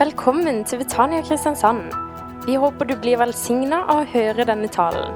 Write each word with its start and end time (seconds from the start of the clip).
Velkommen 0.00 0.64
til 0.64 0.78
Betania 0.78 1.20
Kristiansand. 1.28 1.92
Vi 2.46 2.54
håper 2.56 2.84
du 2.88 2.94
blir 3.02 3.18
velsigna 3.20 3.82
av 3.84 3.98
å 4.00 4.06
høre 4.08 4.46
denne 4.48 4.68
talen. 4.72 5.12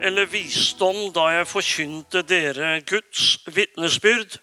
eller 0.00 0.26
visdom 0.26 1.12
da 1.12 1.26
jeg 1.34 1.48
forkynte 1.50 2.22
dere 2.22 2.80
Guds 2.80 3.38
vitnesbyrd. 3.46 4.38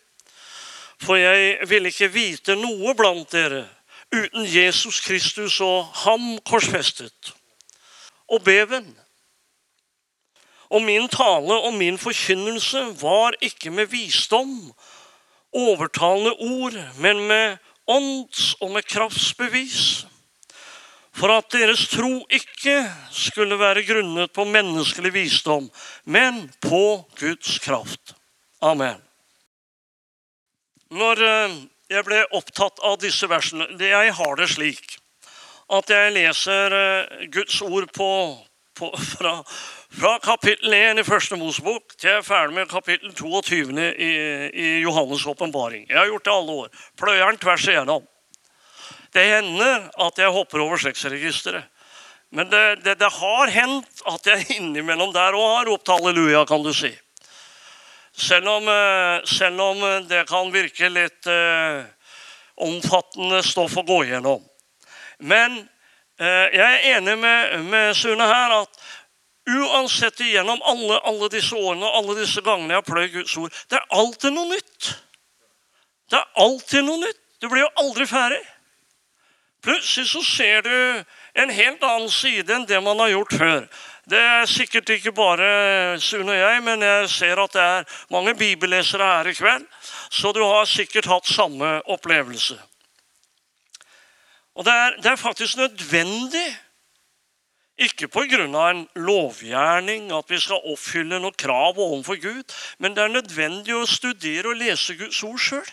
For 1.02 1.16
jeg 1.16 1.57
ville 1.70 1.89
ikke 1.89 2.12
vite 2.13 2.55
noe 2.55 2.94
blant 2.94 3.31
dere 3.31 3.66
uten 4.13 4.45
Jesus 4.45 5.02
Kristus 5.02 5.58
og 5.62 5.90
ham 6.05 6.38
korsfestet. 6.45 7.34
Og 8.30 8.44
beven. 8.44 8.98
Og 10.70 10.81
min 10.81 11.09
tale 11.09 11.58
og 11.58 11.73
min 11.73 11.98
forkynnelse 11.98 12.85
var 13.02 13.34
ikke 13.41 13.72
med 13.72 13.85
visdom, 13.85 14.73
overtalende 15.53 16.34
ord, 16.34 16.84
men 16.99 17.27
med 17.27 17.58
ånds- 17.88 18.55
og 18.62 18.71
med 18.71 18.85
kraftsbevis 18.88 20.05
for 21.16 21.31
at 21.31 21.52
deres 21.53 21.85
tro 21.88 22.26
ikke 22.34 22.81
skulle 23.13 23.59
være 23.59 23.85
grunnet 23.88 24.34
på 24.35 24.43
menneskelig 24.43 25.13
visdom, 25.16 25.70
men 26.03 26.43
på 26.62 27.05
Guds 27.20 27.59
kraft. 27.63 28.16
Amen. 28.62 28.99
Når 30.91 31.21
eh, 31.23 31.55
jeg 31.90 32.05
ble 32.07 32.21
opptatt 32.35 32.79
av 32.85 32.99
disse 33.02 33.27
versene 33.29 33.66
Jeg 33.79 34.13
har 34.15 34.38
det 34.38 34.48
slik 34.54 34.98
at 35.73 35.90
jeg 35.90 36.13
leser 36.13 36.76
eh, 36.77 37.23
Guds 37.34 37.57
ord 37.65 37.88
på, 37.93 38.09
på, 38.77 38.91
fra, 39.15 39.40
fra 39.99 40.20
kapittel 40.20 40.73
1 40.73 40.99
i 40.99 41.04
Første 41.08 41.38
Mosebok 41.40 41.94
til 41.95 42.09
jeg 42.09 42.20
er 42.20 42.26
ferdig 42.26 42.55
med 42.58 42.67
kapittel 42.67 43.13
22 43.16 43.84
i, 44.04 44.09
i 44.52 44.68
Johannes' 44.84 45.24
åpenbaring. 45.29 45.85
Jeg 45.90 45.98
har 45.98 46.10
gjort 46.10 46.26
det 46.26 46.34
alle 46.34 46.55
år. 46.63 46.82
Pløyeren 46.99 47.40
tvers 47.40 47.68
igjennom. 47.70 48.04
Det 49.16 49.23
hender 49.23 49.85
at 50.05 50.20
jeg 50.20 50.34
hopper 50.35 50.63
over 50.66 50.82
slektsregisteret. 50.82 51.70
Men 52.35 52.49
det, 52.51 52.63
det, 52.84 52.98
det, 52.99 53.12
har 53.20 53.54
hendt 53.54 54.01
at 54.12 54.27
jeg 54.27 54.57
innimellom 54.57 55.13
der 55.16 55.38
òg 55.38 55.54
har 55.54 55.70
ropt 55.70 55.93
halleluja, 55.93 56.43
kan 56.49 56.66
du 56.66 56.73
si. 56.76 56.91
Selv 58.12 58.51
om, 58.57 58.68
eh, 58.68 59.21
selv 59.29 59.62
om 59.63 59.85
det 60.10 60.26
kan 60.27 60.51
virke 60.51 60.91
litt 60.91 61.29
eh, 61.32 61.85
omfattende 62.68 63.40
stoff 63.48 63.77
å 63.79 63.85
gå 63.88 64.01
gjennom. 64.09 64.44
Men 65.23 65.62
eh, 66.19 66.51
jeg 66.51 66.68
er 66.68 66.85
enig 66.97 67.16
med, 67.22 67.57
med 67.72 67.96
Sune 67.96 68.28
her 68.28 68.59
at 68.59 68.84
uansett 69.46 70.19
igjennom 70.25 70.62
alle, 70.66 71.00
alle 71.06 71.29
disse 71.29 71.56
årene 71.56 71.85
og 71.85 72.00
alle 72.00 72.18
disse 72.22 72.41
gangene 72.46 72.74
jeg 72.74 72.81
har 72.81 72.88
pløyd 72.90 73.13
Guds 73.13 73.38
ord, 73.38 73.62
det 73.69 73.79
er 73.79 73.97
alltid 74.00 74.34
noe 74.34 74.50
nytt. 74.53 74.91
Det 76.09 76.19
er 76.19 76.44
alltid 76.46 76.85
noe 76.85 77.01
nytt. 77.01 77.22
Du 77.41 77.50
blir 77.50 77.66
jo 77.66 77.73
aldri 77.81 78.07
ferdig. 78.09 78.41
Plutselig 79.66 80.09
så 80.12 80.22
ser 80.22 80.62
du 80.62 81.03
en 81.41 81.50
helt 81.50 81.84
annen 81.84 82.12
side 82.13 82.53
enn 82.53 82.68
det 82.69 82.78
man 82.85 83.00
har 83.01 83.09
gjort 83.16 83.34
før. 83.34 83.63
Det 84.06 84.19
er 84.22 84.46
sikkert 84.46 84.91
ikke 84.94 85.13
bare 85.18 85.47
Sune 86.01 86.29
og 86.29 86.38
jeg, 86.38 86.62
men 86.68 86.85
jeg 86.85 87.09
ser 87.09 87.41
at 87.41 87.56
det 87.56 87.63
er 87.63 87.88
mange 88.13 88.35
bibellesere 88.38 89.07
her 89.09 89.29
i 89.31 89.34
kveld. 89.34 89.66
Så 90.13 90.31
du 90.38 90.44
har 90.46 90.69
sikkert 90.69 91.09
hatt 91.09 91.25
samme 91.25 91.79
opplevelse. 91.90 92.59
Og 94.56 94.66
det 94.66 94.73
er, 94.73 95.01
det 95.01 95.12
er 95.12 95.19
faktisk 95.19 95.57
nødvendig, 95.57 96.46
ikke 97.78 98.07
pga. 98.07 98.69
en 98.69 98.88
lovgjerning, 98.95 100.12
at 100.12 100.29
vi 100.29 100.40
skal 100.40 100.62
oppfylle 100.63 101.19
noe 101.19 101.31
krav 101.31 101.78
overfor 101.78 102.16
Gud, 102.22 102.44
men 102.79 102.95
det 102.95 103.03
er 103.03 103.07
nødvendig 103.07 103.75
å 103.75 103.85
studere 103.85 104.50
og 104.50 104.56
lese 104.56 104.95
Guds 104.95 105.23
ord 105.23 105.40
sjøl. 105.40 105.72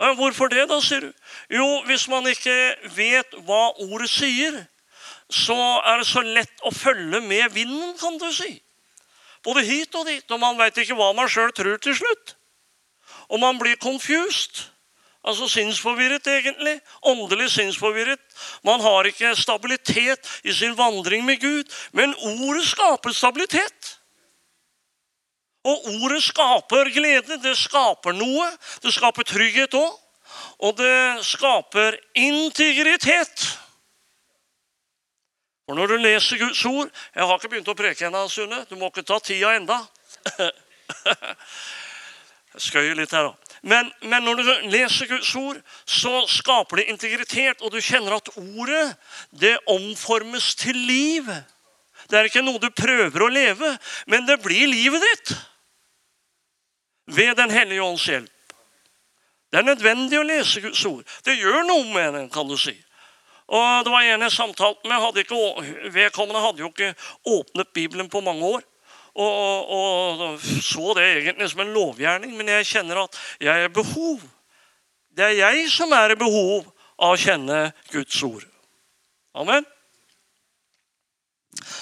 Hvorfor 0.00 0.48
det, 0.48 0.68
da, 0.68 0.80
sier 0.80 1.00
du? 1.00 1.12
Jo, 1.52 1.82
hvis 1.84 2.08
man 2.08 2.26
ikke 2.26 2.76
vet 2.96 3.34
hva 3.44 3.74
ordet 3.84 4.08
sier, 4.08 4.56
så 5.28 5.56
er 5.84 6.00
det 6.00 6.06
så 6.08 6.22
lett 6.24 6.64
å 6.64 6.72
følge 6.72 7.20
med 7.20 7.52
vinden, 7.52 7.92
kan 8.00 8.16
du 8.18 8.30
si. 8.32 8.62
Både 9.44 9.64
hit 9.64 9.94
og 9.94 10.06
dit. 10.08 10.24
Og 10.30 10.40
man 10.40 10.58
veit 10.58 10.76
ikke 10.80 10.96
hva 10.96 11.12
man 11.16 11.28
sjøl 11.28 11.52
tror 11.56 11.78
til 11.84 11.96
slutt. 11.96 12.34
Og 13.28 13.40
man 13.40 13.60
blir 13.60 13.76
confused. 13.80 14.66
Altså 15.24 15.48
sinnsforvirret, 15.48 16.26
egentlig. 16.26 16.80
Åndelig 17.02 17.50
sinnsforvirret. 17.50 18.20
Man 18.64 18.80
har 18.80 19.04
ikke 19.04 19.36
stabilitet 19.36 20.40
i 20.44 20.52
sin 20.52 20.76
vandring 20.78 21.24
med 21.24 21.40
Gud. 21.40 21.64
Men 21.92 22.14
ordet 22.14 22.66
skaper 22.66 23.12
stabilitet. 23.12 23.96
Og 25.64 25.84
ordet 26.02 26.22
skaper 26.24 26.92
glede. 26.94 27.42
Det 27.42 27.56
skaper 27.56 28.16
noe. 28.16 28.48
Det 28.82 28.94
skaper 28.94 29.28
trygghet 29.28 29.76
òg. 29.76 29.98
Og 30.64 30.76
det 30.78 31.24
skaper 31.26 31.98
integritet. 32.14 33.58
For 35.68 35.76
når 35.76 35.86
du 35.86 35.96
leser 35.96 36.38
Guds 36.38 36.64
ord 36.64 36.88
Jeg 37.14 37.26
har 37.26 37.36
ikke 37.38 37.48
begynt 37.48 37.68
å 37.70 37.76
preke 37.78 38.06
ennå, 38.08 38.24
Sunne. 38.28 38.64
Du 38.70 38.74
må 38.80 38.88
ikke 38.88 39.04
ta 39.06 39.20
tida 39.22 39.52
enda. 39.54 39.76
Jeg 42.50 42.64
skøyer 42.64 42.96
litt 42.98 43.12
her, 43.14 43.28
da. 43.28 43.49
Men, 43.62 43.90
men, 44.00 44.24
når 44.24 44.40
du 44.40 44.50
leser 44.72 45.08
Guds 45.10 45.34
ord, 45.36 45.58
så 45.84 46.22
skaper 46.30 46.80
det 46.80 46.88
integritet, 46.94 47.60
og 47.60 47.74
du 47.74 47.80
kjenner 47.84 48.16
at 48.16 48.30
ordet 48.40 48.86
det 49.36 49.58
omformes 49.68 50.54
til 50.56 50.76
liv. 50.76 51.28
Det 52.08 52.18
er 52.18 52.30
ikke 52.30 52.44
noe 52.44 52.60
du 52.62 52.70
prøver 52.72 53.22
å 53.22 53.32
leve, 53.32 53.74
men 54.08 54.24
det 54.28 54.40
blir 54.44 54.70
livet 54.70 55.04
ditt 55.04 55.34
ved 57.10 57.36
Den 57.36 57.50
hellige 57.50 57.82
ånds 57.82 58.06
hjelp. 58.06 58.54
Det 59.50 59.58
er 59.58 59.66
nødvendig 59.66 60.18
å 60.18 60.26
lese 60.26 60.62
Guds 60.62 60.84
ord. 60.86 61.02
Det 61.26 61.34
gjør 61.34 61.64
noe 61.66 61.84
med 61.90 62.14
den, 62.14 62.28
kan 62.30 62.48
du 62.48 62.56
si. 62.58 62.76
Og 63.50 63.84
Det 63.84 63.90
var 63.90 64.06
en 64.06 64.22
jeg 64.22 64.32
samtalte 64.32 64.86
med. 64.86 65.02
Hadde 65.02 65.24
ikke, 65.24 65.90
vedkommende 65.90 66.42
hadde 66.44 66.62
jo 66.62 66.70
ikke 66.70 66.92
åpnet 67.26 67.72
Bibelen 67.74 68.08
på 68.08 68.22
mange 68.22 68.46
år. 68.46 68.62
Og, 69.14 69.32
og, 69.70 70.20
og, 70.20 70.44
så 70.62 70.94
det 70.96 71.06
egentlig 71.08 71.50
som 71.50 71.64
en 71.64 71.74
lovgjerning, 71.74 72.36
men 72.36 72.48
jeg 72.48 72.68
kjenner 72.70 73.04
at 73.04 73.18
jeg 73.42 73.64
er 73.66 73.74
behov. 73.74 74.22
Det 75.16 75.26
er 75.26 75.38
jeg 75.40 75.66
som 75.72 75.92
er 75.92 76.14
i 76.14 76.20
behov 76.20 76.68
av 77.00 77.16
å 77.16 77.20
kjenne 77.20 77.64
Guds 77.90 78.22
ord. 78.26 78.46
Amen. 79.34 79.66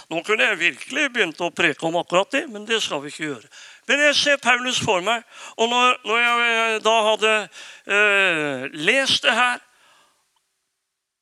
Nå 0.09 0.22
kunne 0.25 0.47
jeg 0.49 0.61
virkelig 0.61 1.09
begynt 1.12 1.41
å 1.44 1.53
preke 1.53 1.84
om 1.87 1.99
akkurat 2.00 2.31
det, 2.33 2.47
men 2.49 2.65
det 2.69 2.81
skal 2.83 3.03
vi 3.03 3.12
ikke 3.12 3.27
gjøre. 3.27 3.50
Men 3.88 4.03
jeg 4.06 4.17
ser 4.17 4.41
Paulus 4.43 4.81
for 4.81 5.05
meg, 5.05 5.25
og 5.56 5.69
når, 5.69 5.99
når 6.09 6.21
jeg 6.22 6.81
da 6.84 6.97
hadde 7.11 7.33
eh, 7.38 8.65
lest 8.88 9.25
det 9.25 9.37
her, 9.37 9.61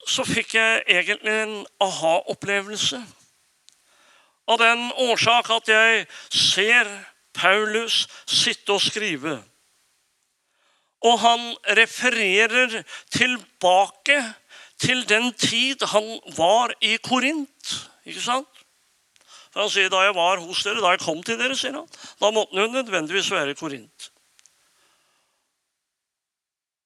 så 0.06 0.22
fikk 0.26 0.54
jeg 0.54 0.82
egentlig 0.86 1.34
en 1.42 1.56
aha-opplevelse. 1.82 3.00
Av 4.46 4.58
den 4.58 4.88
årsak 5.08 5.50
at 5.50 5.68
jeg 5.68 6.06
ser 6.30 6.90
Paulus 7.36 8.06
sitte 8.26 8.76
og 8.76 8.82
skrive. 8.82 9.38
Og 11.04 11.18
han 11.20 11.42
refererer 11.76 12.82
tilbake 13.12 14.20
til 14.80 15.08
den 15.08 15.32
tid 15.32 15.82
han 15.92 16.08
var 16.36 16.74
i 16.80 16.96
Korint. 17.02 17.74
Ikke 18.06 18.22
sant? 18.22 18.62
For 19.52 19.64
han 19.64 19.70
sier, 19.70 19.88
'Da 19.88 20.02
jeg 20.04 20.14
var 20.14 20.36
hos 20.36 20.62
dere, 20.64 20.80
da 20.80 20.90
jeg 20.92 21.00
kom 21.00 21.22
til 21.22 21.38
dere', 21.38 21.56
sier 21.56 21.72
han. 21.72 21.88
Da 22.20 22.30
måtte 22.30 22.60
jo 22.60 22.66
nødvendigvis 22.66 23.30
være 23.30 23.50
i 23.50 23.54
Korint. 23.54 24.10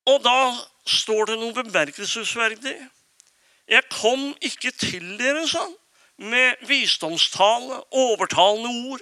Og 0.06 0.22
da 0.24 0.54
står 0.86 1.24
det 1.24 1.38
noe 1.38 1.54
bemerkelsesverdig. 1.54 2.76
Jeg 3.68 3.82
kom 3.90 4.34
ikke 4.40 4.70
til 4.70 5.18
dere, 5.18 5.48
sa 5.48 5.64
han, 5.66 5.74
med 6.20 6.60
visdomstale, 6.68 7.80
overtalende 7.90 8.90
ord 8.90 9.00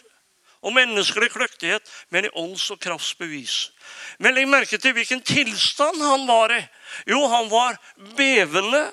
og 0.63 0.73
menneskelig 0.75 1.31
kløktighet, 1.31 1.83
men 2.11 2.25
i 2.25 2.35
ånds- 2.35 2.71
og 2.71 2.81
kraftsbevis. 2.83 3.71
Men 4.19 4.35
legg 4.35 4.49
merke 4.51 4.79
til 4.79 4.95
hvilken 4.95 5.23
tilstand 5.23 6.03
han 6.03 6.27
var 6.29 6.55
i. 6.55 6.63
Jo, 7.11 7.27
han 7.27 7.51
var 7.51 7.79
bevende 8.17 8.89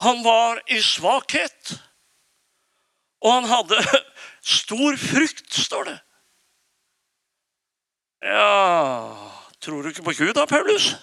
Han 0.00 0.24
var 0.24 0.60
i 0.66 0.80
svakhet. 0.82 1.82
Og 3.24 3.32
han 3.32 3.44
hadde 3.48 3.78
stor 4.60 4.96
frykt, 5.00 5.54
står 5.54 5.88
det. 5.88 5.98
Ja 8.22 9.32
Tror 9.60 9.82
du 9.82 9.88
ikke 9.88 10.02
på 10.02 10.12
Gud 10.18 10.34
da, 10.36 10.44
Paulus? 10.46 10.94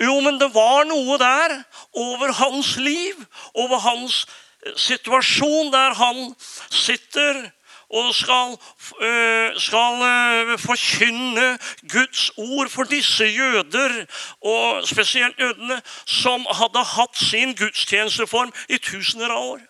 Jo, 0.00 0.20
men 0.20 0.40
det 0.40 0.54
var 0.54 0.84
noe 0.88 1.18
der 1.20 1.56
over 1.92 2.32
hans 2.32 2.76
liv, 2.76 3.24
over 3.54 3.78
hans 3.78 4.26
eh, 4.66 4.76
situasjon, 4.76 5.72
der 5.72 5.94
han 5.94 6.34
sitter 6.70 7.50
og 7.90 8.14
skal, 8.14 8.58
øh, 9.00 9.60
skal 9.60 10.02
øh, 10.02 10.58
forkynne 10.58 11.58
Guds 11.92 12.30
ord 12.36 12.68
for 12.68 12.82
disse 12.82 13.24
jøder, 13.24 14.06
og 14.44 14.88
spesielt 14.88 15.38
jødene, 15.38 15.82
som 16.06 16.46
hadde 16.50 16.84
hatt 16.84 17.18
sin 17.18 17.54
gudstjenesteform 17.56 18.52
i 18.68 18.78
tusener 18.78 19.28
av 19.28 19.42
år. 19.42 19.60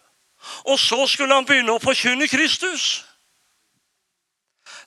Og 0.64 0.78
så 0.78 1.06
skulle 1.06 1.34
han 1.34 1.46
begynne 1.46 1.72
å 1.72 1.82
forkynne 1.82 2.28
Kristus. 2.28 3.04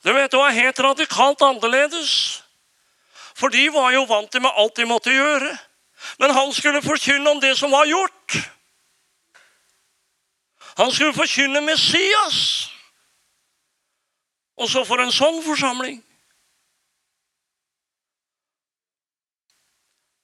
Du 0.05 0.13
vet, 0.13 0.31
Det 0.31 0.39
var 0.39 0.49
helt 0.49 0.79
radikalt 0.79 1.41
annerledes. 1.41 2.42
For 3.43 3.51
de 3.51 3.65
var 3.75 3.89
jo 3.91 4.05
vant 4.07 4.29
til 4.31 4.39
med 4.39 4.55
alt 4.55 4.77
de 4.79 4.85
måtte 4.87 5.11
gjøre. 5.11 5.49
Men 6.19 6.31
han 6.31 6.53
skulle 6.55 6.79
forkynne 6.81 7.27
om 7.29 7.41
det 7.43 7.57
som 7.59 7.73
var 7.75 7.83
gjort. 7.85 8.37
Han 10.77 10.91
skulle 10.91 11.13
forkynne 11.13 11.61
Messias. 11.61 12.39
Og 14.55 14.69
så 14.71 14.85
for 14.87 15.03
en 15.03 15.11
sånn 15.11 15.41
forsamling. 15.43 15.99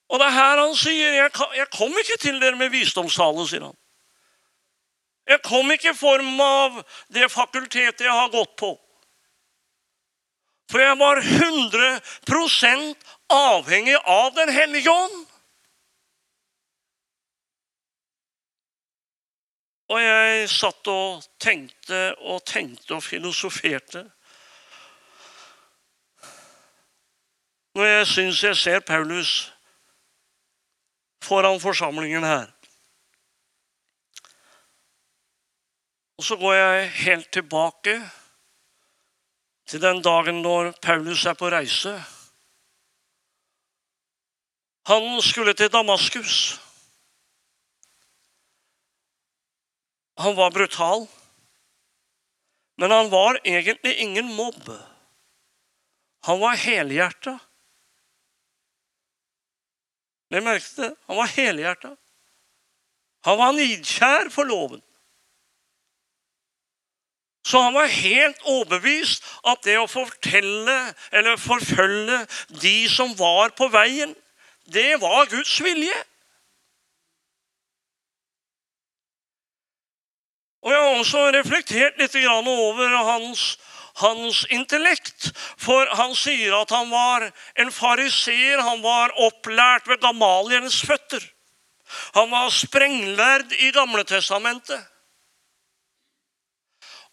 Og 0.10 0.24
det 0.24 0.32
er 0.32 0.38
her 0.40 0.64
han 0.64 0.76
sier 0.80 1.20
jeg, 1.20 1.38
jeg 1.60 1.70
kom 1.76 2.00
ikke 2.00 2.22
til 2.24 2.40
dere 2.40 2.56
med 2.56 2.72
visdomstale, 2.72 3.44
sier 3.52 3.68
han. 3.68 3.76
Jeg 5.28 5.44
kom 5.44 5.76
ikke 5.76 5.92
i 5.92 6.00
form 6.08 6.40
av 6.40 6.80
det 7.12 7.28
fakultetet 7.36 8.08
jeg 8.08 8.16
har 8.16 8.32
gått 8.32 8.56
på. 8.64 8.78
For 10.70 10.80
jeg 10.80 11.00
var 11.00 11.22
100% 11.22 13.08
avhengig 13.30 13.98
av 14.06 14.36
Den 14.36 14.52
hellige 14.54 14.92
ånd. 14.92 15.26
Og 19.90 20.02
jeg 20.02 20.50
satt 20.54 20.88
og 20.94 21.24
tenkte 21.42 22.02
og 22.22 22.44
tenkte 22.46 23.00
og 23.00 23.04
filosoferte. 23.04 24.06
Når 27.74 27.86
jeg 27.86 28.08
syns 28.08 28.44
jeg 28.44 28.58
ser 28.58 28.86
Paulus 28.86 29.34
foran 31.26 31.60
forsamlingen 31.62 32.24
her. 32.24 32.48
Og 36.20 36.24
så 36.24 36.36
går 36.36 36.54
jeg 36.54 36.90
helt 36.90 37.32
tilbake 37.34 37.98
til 39.70 39.82
den 39.82 40.02
dagen 40.02 40.42
når 40.42 40.72
Paulus 40.82 41.26
er 41.30 41.38
på 41.38 41.50
reise. 41.54 41.94
Han 44.90 45.22
skulle 45.22 45.54
til 45.54 45.70
Damaskus. 45.70 46.58
Han 50.20 50.36
var 50.36 50.52
brutal, 50.52 51.06
men 52.82 52.92
han 52.92 53.12
var 53.12 53.40
egentlig 53.46 53.94
ingen 53.98 54.34
mobb. 54.36 54.72
Han 56.28 56.42
var 56.42 56.58
helhjerta. 56.60 57.38
Dere 60.30 60.44
merket 60.44 60.76
det. 60.76 60.92
Han 61.08 61.18
var 61.18 61.32
helhjerta. 61.38 61.96
Han 63.28 63.38
var 63.38 63.56
nidkjær 63.56 64.30
for 64.34 64.50
loven. 64.50 64.82
Så 67.46 67.62
han 67.64 67.74
var 67.74 67.88
helt 67.88 68.42
overbevist 68.44 69.24
at 69.48 69.64
det 69.64 69.78
å 69.80 69.88
fortelle 69.90 70.78
eller 71.12 71.40
forfølge 71.40 72.20
de 72.62 72.76
som 72.92 73.16
var 73.18 73.56
på 73.58 73.70
veien, 73.74 74.14
det 74.70 75.00
var 75.02 75.30
Guds 75.32 75.56
vilje. 75.64 75.96
Og 80.60 80.72
Jeg 80.72 80.84
har 80.84 81.00
også 81.00 81.26
reflektert 81.32 81.98
litt 81.98 82.16
over 82.20 82.96
hans 83.08 83.58
hans 84.00 84.46
intellekt. 84.50 85.32
For 85.60 85.90
han 86.00 86.16
sier 86.18 86.56
at 86.60 86.72
han 86.74 86.90
var 86.92 87.30
en 87.60 87.72
fariseer. 87.74 88.62
Han 88.64 88.84
var 88.84 89.16
opplært 89.20 89.90
ved 89.90 90.02
Gamaliens 90.04 90.82
føtter. 90.86 91.24
Han 92.14 92.30
var 92.32 92.52
sprenglærd 92.54 93.54
i 93.60 93.72
Gamletestamentet. 93.74 94.80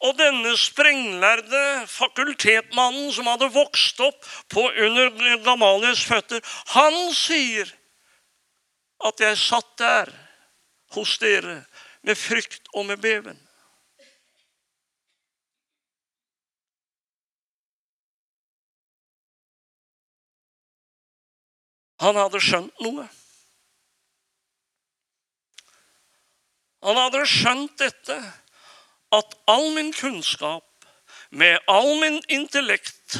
Og 0.04 0.12
denne 0.18 0.52
sprenglærde 0.60 1.62
fakultetmannen 1.88 3.08
som 3.16 3.30
hadde 3.30 3.48
vokst 3.54 4.00
opp 4.04 4.28
på 4.52 4.66
under 4.68 5.40
Gamalies 5.44 6.04
føtter, 6.04 6.44
han 6.74 6.98
sier 7.16 7.70
at 9.08 9.20
jeg 9.24 9.40
satt 9.40 9.72
der 9.80 10.12
hos 10.96 11.16
dere 11.22 11.62
med 12.04 12.18
frykt 12.18 12.68
og 12.74 12.86
med 12.90 13.00
beven. 13.00 13.40
Han 22.04 22.18
hadde 22.20 22.40
skjønt 22.44 22.84
noe. 22.84 23.06
Han 26.84 26.98
hadde 27.00 27.22
skjønt 27.26 27.78
dette, 27.80 28.16
at 29.18 29.36
all 29.50 29.70
min 29.74 29.92
kunnskap, 29.92 30.64
med 31.30 31.58
all 31.66 31.96
min 32.00 32.20
intellekt, 32.28 33.18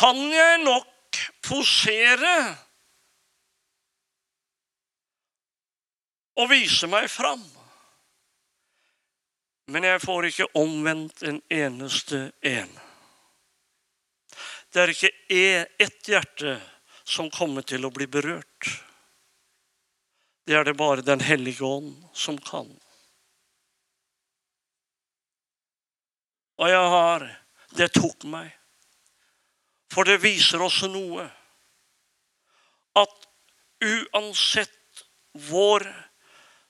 kan 0.00 0.16
jeg 0.32 0.62
nok 0.64 1.20
posere 1.44 2.36
og 6.40 6.50
vise 6.52 6.88
meg 6.90 7.08
fram. 7.12 7.42
Men 9.70 9.86
jeg 9.86 10.02
får 10.02 10.30
ikke 10.30 10.50
omvendt 10.58 11.22
en 11.26 11.42
eneste 11.52 12.30
en. 12.42 12.70
Det 14.70 14.82
er 14.82 14.92
ikke 14.94 15.10
ett 15.82 16.08
hjerte 16.10 16.56
som 17.04 17.30
kommer 17.34 17.66
til 17.66 17.84
å 17.86 17.92
bli 17.94 18.06
berørt. 18.10 18.70
Det 20.46 20.56
er 20.58 20.64
det 20.66 20.78
bare 20.78 21.06
Den 21.06 21.20
hellige 21.22 21.66
ånd 21.66 21.94
som 22.14 22.38
kan. 22.38 22.70
Og 26.60 26.68
jeg 26.68 26.88
har 26.94 27.28
Det 27.70 27.86
tok 27.94 28.24
meg. 28.26 28.50
For 29.94 30.02
det 30.04 30.18
viser 30.22 30.62
oss 30.62 30.82
noe. 30.90 31.22
At 32.98 33.28
uansett 33.80 35.04
vår 35.46 35.86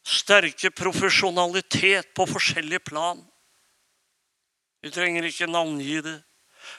sterke 0.04 0.70
profesjonalitet 0.70 2.12
på 2.14 2.26
forskjellige 2.28 2.84
plan 2.84 3.22
Vi 4.84 4.92
trenger 4.92 5.24
ikke 5.28 5.48
navngi 5.48 5.98
det, 6.04 6.18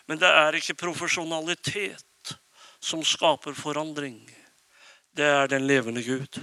men 0.09 0.17
det 0.21 0.29
er 0.29 0.57
ikke 0.57 0.77
profesjonalitet 0.77 2.33
som 2.81 3.03
skaper 3.05 3.53
forandring, 3.53 4.23
det 5.13 5.27
er 5.27 5.51
den 5.51 5.67
levende 5.69 6.01
Gud. 6.01 6.39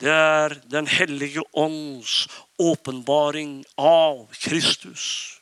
Det 0.00 0.10
er 0.10 0.54
Den 0.70 0.86
hellige 0.86 1.42
ånds 1.52 2.28
åpenbaring 2.58 3.64
av 3.78 4.28
Kristus. 4.42 5.34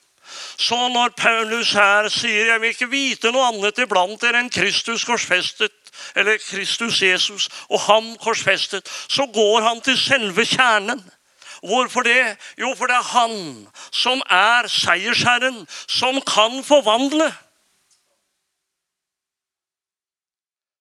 Så 0.56 0.88
når 0.88 1.08
Paulus 1.16 1.72
her 1.72 2.08
sier 2.08 2.46
'jeg 2.46 2.60
vil 2.60 2.68
ikke 2.68 2.90
vite 2.90 3.32
noe 3.32 3.48
annet 3.52 3.78
iblant 3.78 4.20
dere 4.20 4.40
enn 4.40 4.50
Kristus 4.50 5.04
korsfestet', 5.04 5.92
eller 6.16 6.38
Kristus 6.38 7.02
Jesus 7.02 7.48
og 7.70 7.80
ham 7.80 8.16
korsfestet, 8.16 8.88
så 9.08 9.26
går 9.26 9.60
han 9.60 9.80
til 9.80 9.98
selve 9.98 10.44
kjernen. 10.44 11.10
Hvorfor 11.62 12.02
det? 12.02 12.36
Jo, 12.58 12.74
for 12.74 12.86
det 12.86 12.96
er 12.96 13.02
han 13.02 13.68
som 13.90 14.22
er 14.30 14.68
seiersherren, 14.68 15.66
som 15.88 16.20
kan 16.20 16.64
forvandle. 16.64 17.32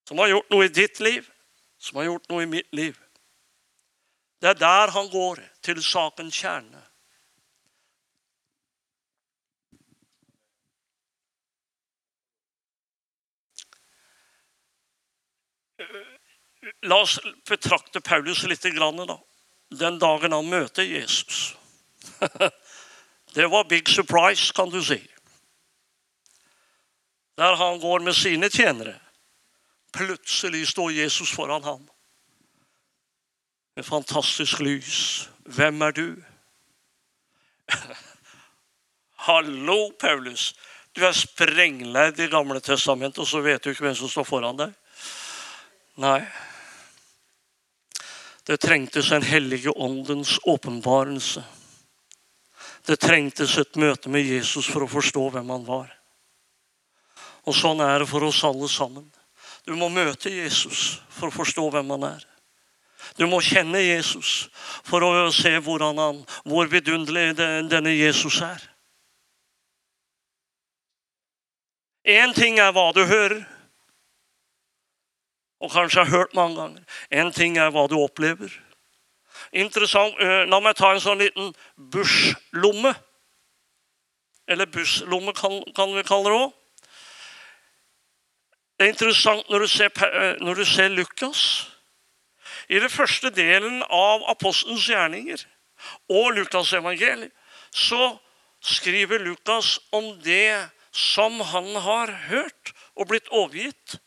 Som 0.08 0.18
har 0.18 0.28
gjort 0.28 0.50
noe 0.50 0.66
i 0.66 0.68
ditt 0.68 1.00
liv, 1.00 1.26
som 1.80 1.98
har 1.98 2.04
gjort 2.04 2.30
noe 2.30 2.44
i 2.44 2.46
mitt 2.46 2.68
liv. 2.72 3.05
Det 4.42 4.50
er 4.50 4.60
der 4.60 4.92
han 4.92 5.10
går, 5.10 5.40
til 5.62 5.84
sakens 5.84 6.38
kjerne. 6.38 6.82
La 16.86 17.02
oss 17.02 17.20
betrakte 17.48 18.02
Paulus 18.02 18.44
litt. 18.50 18.64
Da 18.64 19.18
den 19.76 20.00
dagen 20.00 20.32
han 20.32 20.50
møter 20.50 20.84
Jesus. 20.84 21.56
Det 23.36 23.48
var 23.52 23.64
big 23.68 23.90
surprise, 23.90 24.54
kan 24.54 24.70
du 24.70 24.84
si. 24.84 25.02
Der 27.36 27.56
han 27.56 27.80
går 27.80 28.00
med 28.00 28.16
sine 28.16 28.50
tjenere. 28.50 28.96
Plutselig 29.94 30.68
står 30.68 30.92
Jesus 30.92 31.32
foran 31.36 31.64
ham. 31.64 31.90
Med 33.76 33.86
fantastisk 33.86 34.60
lys. 34.60 35.30
Hvem 35.46 35.82
er 35.82 35.92
du? 35.92 36.16
Hallo, 39.28 39.92
Paulus. 40.00 40.54
Du 40.96 41.04
er 41.04 41.12
sprengleid 41.12 42.20
i 42.24 42.30
Gamle 42.32 42.62
testamentet, 42.64 43.20
og 43.20 43.28
så 43.28 43.42
vet 43.44 43.64
du 43.64 43.74
ikke 43.74 43.84
hvem 43.84 43.98
som 44.00 44.12
står 44.12 44.28
foran 44.30 44.62
deg. 44.62 44.76
Nei. 46.00 46.22
Det 48.48 48.62
trengtes 48.64 49.10
en 49.12 49.26
hellige 49.26 49.74
åndens 49.76 50.38
åpenbarelse. 50.48 51.44
Det 52.86 53.00
trengtes 53.02 53.58
et 53.58 53.76
møte 53.82 54.12
med 54.14 54.24
Jesus 54.24 54.70
for 54.72 54.86
å 54.86 54.92
forstå 54.92 55.26
hvem 55.34 55.52
han 55.52 55.66
var. 55.68 55.90
Og 57.44 57.58
sånn 57.58 57.82
er 57.84 58.00
det 58.00 58.08
for 58.08 58.24
oss 58.24 58.44
alle 58.48 58.70
sammen. 58.72 59.10
Du 59.66 59.74
må 59.76 59.90
møte 59.90 60.32
Jesus 60.32 61.02
for 61.10 61.28
å 61.28 61.38
forstå 61.42 61.68
hvem 61.74 61.92
han 61.98 62.08
er. 62.14 62.24
Du 63.18 63.26
må 63.30 63.40
kjenne 63.44 63.80
Jesus 63.80 64.50
for 64.84 65.04
å 65.06 65.32
se 65.34 65.54
han, 65.60 66.24
hvor 66.44 66.72
vidunderlig 66.72 67.36
denne 67.38 67.94
Jesus 67.96 68.42
er. 68.42 68.62
Én 72.06 72.34
ting 72.38 72.60
er 72.62 72.74
hva 72.74 72.92
du 72.94 73.02
hører, 73.06 73.46
og 75.60 75.72
kanskje 75.72 76.04
har 76.04 76.12
hørt 76.12 76.36
mange 76.38 76.60
ganger. 76.60 76.84
Én 77.10 77.32
ting 77.34 77.58
er 77.58 77.72
hva 77.74 77.88
du 77.90 77.96
opplever. 77.98 78.52
Interessant. 79.52 80.20
La 80.50 80.60
meg 80.62 80.76
ta 80.78 80.92
en 80.94 81.02
sånn 81.02 81.24
liten 81.24 81.54
busslomme. 81.76 82.94
Eller 84.48 84.70
busslomme, 84.70 85.34
kan, 85.34 85.96
vi 85.96 86.04
kalle 86.06 86.30
det 86.30 86.38
òg. 86.44 86.54
Det 88.76 88.86
er 88.86 88.92
interessant 88.92 89.50
når 89.50 89.64
du 89.64 89.68
ser, 89.72 89.90
når 90.44 90.60
du 90.60 90.66
ser 90.68 90.92
Lukas. 90.94 91.42
I 92.70 92.80
den 92.82 92.90
første 92.90 93.30
delen 93.34 93.84
av 93.90 94.26
apostelens 94.32 94.88
gjerninger 94.90 95.44
og 96.10 96.32
Lukas 96.38 96.74
evangeliet 96.74 97.34
så 97.76 98.16
skriver 98.66 99.22
Lukas 99.22 99.78
om 99.94 100.16
det 100.24 100.70
som 100.96 101.40
han 101.52 101.76
har 101.84 102.12
hørt 102.30 102.72
og 102.96 103.10
blitt 103.12 103.28
overgitt. 103.30 103.98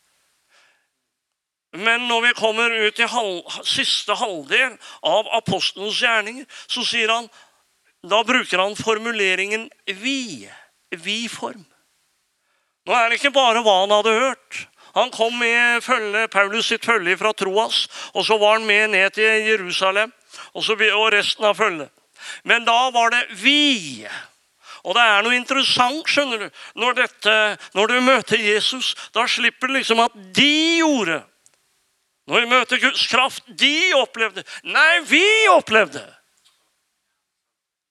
Men 1.76 2.06
når 2.08 2.22
vi 2.24 2.36
kommer 2.38 2.72
ut 2.86 2.98
i 2.98 3.10
halv, 3.12 3.58
siste 3.68 4.16
halvdel 4.16 4.78
av 5.04 5.28
apostelens 5.36 6.00
gjerninger, 6.00 6.48
så 6.66 6.84
sier 6.86 7.12
han 7.12 7.28
Da 7.98 8.22
bruker 8.22 8.60
han 8.62 8.76
formuleringen 8.78 9.70
'vi'. 9.86 10.48
Vi-form. 10.90 11.66
Nå 12.86 12.94
er 12.94 13.08
det 13.08 13.18
ikke 13.18 13.34
bare 13.34 13.60
hva 13.60 13.80
han 13.82 13.92
hadde 13.92 14.14
hørt. 14.16 14.60
Han 14.98 15.12
kom 15.14 15.36
med 15.38 15.82
følge, 15.84 16.26
Paulus 16.32 16.70
sitt 16.72 16.86
følge 16.86 17.16
fra 17.20 17.32
Troas, 17.32 17.84
og 18.14 18.26
så 18.26 18.38
var 18.38 18.58
han 18.58 18.66
med 18.66 18.90
ned 18.96 19.14
til 19.14 19.46
Jerusalem 19.46 20.12
og, 20.52 20.64
så, 20.64 20.74
og 20.74 21.12
resten 21.14 21.46
av 21.46 21.54
følget. 21.58 21.92
Men 22.44 22.64
da 22.66 22.90
var 22.90 23.14
det 23.14 23.24
'vi'. 23.30 24.08
Og 24.84 24.94
det 24.94 25.02
er 25.02 25.22
noe 25.22 25.36
interessant 25.36 26.06
skjønner 26.08 26.38
du, 26.38 26.60
når, 26.78 26.94
dette, 27.02 27.34
når 27.74 27.90
du 27.90 28.00
møter 28.00 28.40
Jesus. 28.40 28.94
Da 29.14 29.26
slipper 29.26 29.68
du 29.68 29.74
liksom 29.74 30.00
at 30.00 30.14
de 30.36 30.78
gjorde. 30.78 31.18
Når 32.28 32.40
vi 32.40 32.50
møter 32.50 32.80
Guds 32.80 33.06
kraft, 33.10 33.44
de 33.48 33.92
opplevde. 33.98 34.44
Nei, 34.64 35.00
vi 35.08 35.24
opplevde. 35.52 36.04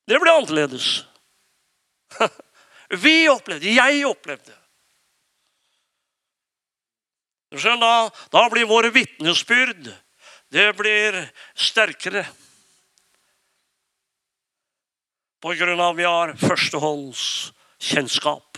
Det 0.07 0.19
ble 0.23 0.33
annerledes. 0.39 1.05
Vi 3.03 3.27
opplevde. 3.27 3.67
Jeg 3.67 4.05
opplevde. 4.07 4.53
Da, 7.57 8.09
da 8.31 8.49
blir 8.49 8.69
våre 8.69 8.91
vitnesbyrd 8.93 9.89
det 10.49 10.73
blir 10.77 11.33
sterkere. 11.55 12.27
På 15.41 15.53
grunn 15.53 15.79
av 15.79 15.95
vi 15.95 16.03
har 16.03 16.35
førstehåndskjennskap. 16.39 18.57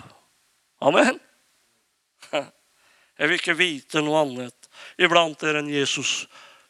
Amen. 0.79 1.19
Jeg 2.31 3.27
vil 3.27 3.35
ikke 3.35 3.53
vite 3.59 4.01
noe 4.05 4.21
annet 4.23 4.69
iblant 5.01 5.39
dere 5.41 5.59
enn 5.59 5.73
Jesus 5.73 6.27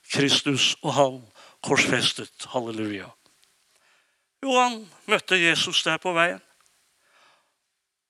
Kristus 0.09 0.75
og 0.81 0.93
han 0.95 1.31
korsfestet. 1.61 2.45
Halleluja. 2.55 3.09
Jo, 4.41 4.51
han 4.55 4.89
møtte 5.11 5.35
Jesus 5.37 5.83
der 5.85 5.97
på 6.01 6.13
veien. 6.15 6.41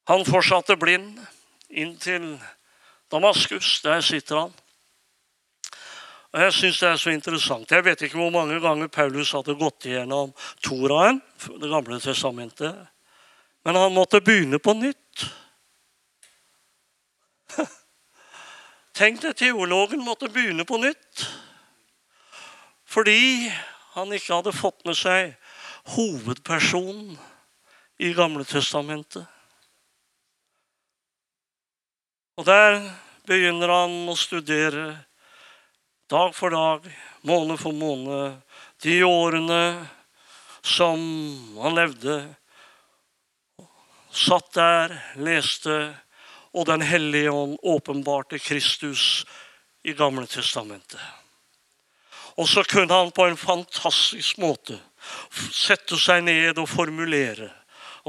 Han 0.08 0.26
fortsatte 0.26 0.76
blind 0.80 1.20
inntil 1.70 2.40
til 2.40 2.59
Damaskus. 3.12 3.82
Der 3.82 4.02
sitter 4.02 4.46
han. 4.46 4.54
Og 6.30 6.42
Jeg 6.42 6.54
syns 6.54 6.80
det 6.80 6.90
er 6.90 6.96
så 7.02 7.10
interessant. 7.10 7.72
Jeg 7.72 7.86
vet 7.86 8.02
ikke 8.06 8.20
hvor 8.20 8.30
mange 8.30 8.60
ganger 8.62 8.88
Paulus 8.88 9.32
hadde 9.34 9.56
gått 9.58 9.86
igjennom 9.90 10.34
Toraen, 10.62 11.22
Det 11.62 11.70
gamle 11.70 12.00
testamentet. 12.00 12.76
Men 13.66 13.76
han 13.76 13.94
måtte 13.94 14.22
begynne 14.22 14.60
på 14.60 14.74
nytt. 14.74 15.26
Tenk 19.00 19.22
deg, 19.22 19.36
teologen 19.36 20.06
måtte 20.06 20.30
begynne 20.30 20.66
på 20.66 20.78
nytt. 20.78 21.26
Fordi 22.90 23.50
han 23.96 24.14
ikke 24.14 24.38
hadde 24.38 24.54
fått 24.54 24.86
med 24.86 24.98
seg 24.98 25.34
hovedpersonen 25.96 27.18
i 28.00 28.14
Gamle 28.14 28.46
testamentet. 28.48 29.26
Og 32.40 32.46
der 32.48 32.78
begynner 33.28 33.68
han 33.68 34.08
å 34.08 34.14
studere 34.16 34.94
dag 36.08 36.32
for 36.32 36.56
dag, 36.56 36.86
måned 37.28 37.60
for 37.60 37.76
måned, 37.76 38.38
de 38.80 39.02
årene 39.04 39.64
som 40.64 41.02
han 41.60 41.76
levde. 41.76 42.16
Satt 44.16 44.54
der, 44.56 44.96
leste, 45.20 45.82
og 46.56 46.66
Den 46.72 46.82
hellige 46.82 47.36
ånd 47.36 47.60
åpenbarte 47.60 48.40
Kristus 48.40 49.26
i 49.84 49.92
Gamle 49.94 50.24
testamentet. 50.26 51.02
Og 52.40 52.48
så 52.48 52.64
kunne 52.64 52.96
han 53.04 53.12
på 53.12 53.28
en 53.28 53.38
fantastisk 53.38 54.40
måte 54.40 54.80
sette 55.52 56.00
seg 56.00 56.24
ned 56.24 56.56
og 56.56 56.72
formulere. 56.72 57.52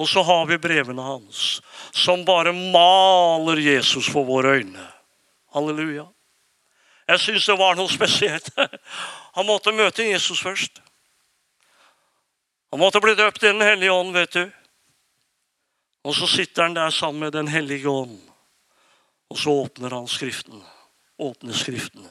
Og 0.00 0.08
så 0.08 0.22
har 0.24 0.46
vi 0.48 0.56
brevene 0.58 1.04
hans, 1.04 1.60
som 1.92 2.24
bare 2.24 2.54
maler 2.56 3.60
Jesus 3.60 4.08
for 4.08 4.24
våre 4.24 4.56
øyne. 4.60 4.86
Halleluja. 5.52 6.06
Jeg 7.10 7.20
syns 7.20 7.48
det 7.50 7.58
var 7.58 7.76
noe 7.76 7.90
spesielt. 7.90 8.48
Han 9.36 9.48
måtte 9.48 9.74
møte 9.76 10.06
Jesus 10.06 10.40
først. 10.40 10.80
Han 12.70 12.80
måtte 12.80 13.02
bli 13.02 13.16
døpt 13.18 13.42
i 13.42 13.50
Den 13.50 13.66
hellige 13.66 13.92
ånd, 13.92 14.14
vet 14.14 14.34
du. 14.38 14.44
Og 16.06 16.14
så 16.16 16.26
sitter 16.30 16.62
han 16.62 16.74
der 16.74 16.90
sammen 16.90 17.20
med 17.20 17.32
Den 17.32 17.48
hellige 17.48 17.88
ånd. 17.88 18.14
Og 19.30 19.38
så 19.38 19.50
åpner 19.50 19.90
han 19.90 20.08
Skriften. 20.08 20.62
Åpner 21.18 21.52
Skriftene. 21.52 22.08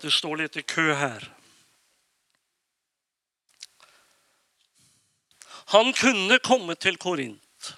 Det 0.00 0.10
står 0.12 0.40
litt 0.40 0.56
i 0.56 0.64
kø 0.64 0.92
her. 0.96 1.26
Han 5.70 5.92
kunne 5.94 6.40
komme 6.42 6.74
til 6.74 6.96
Korint 6.98 7.74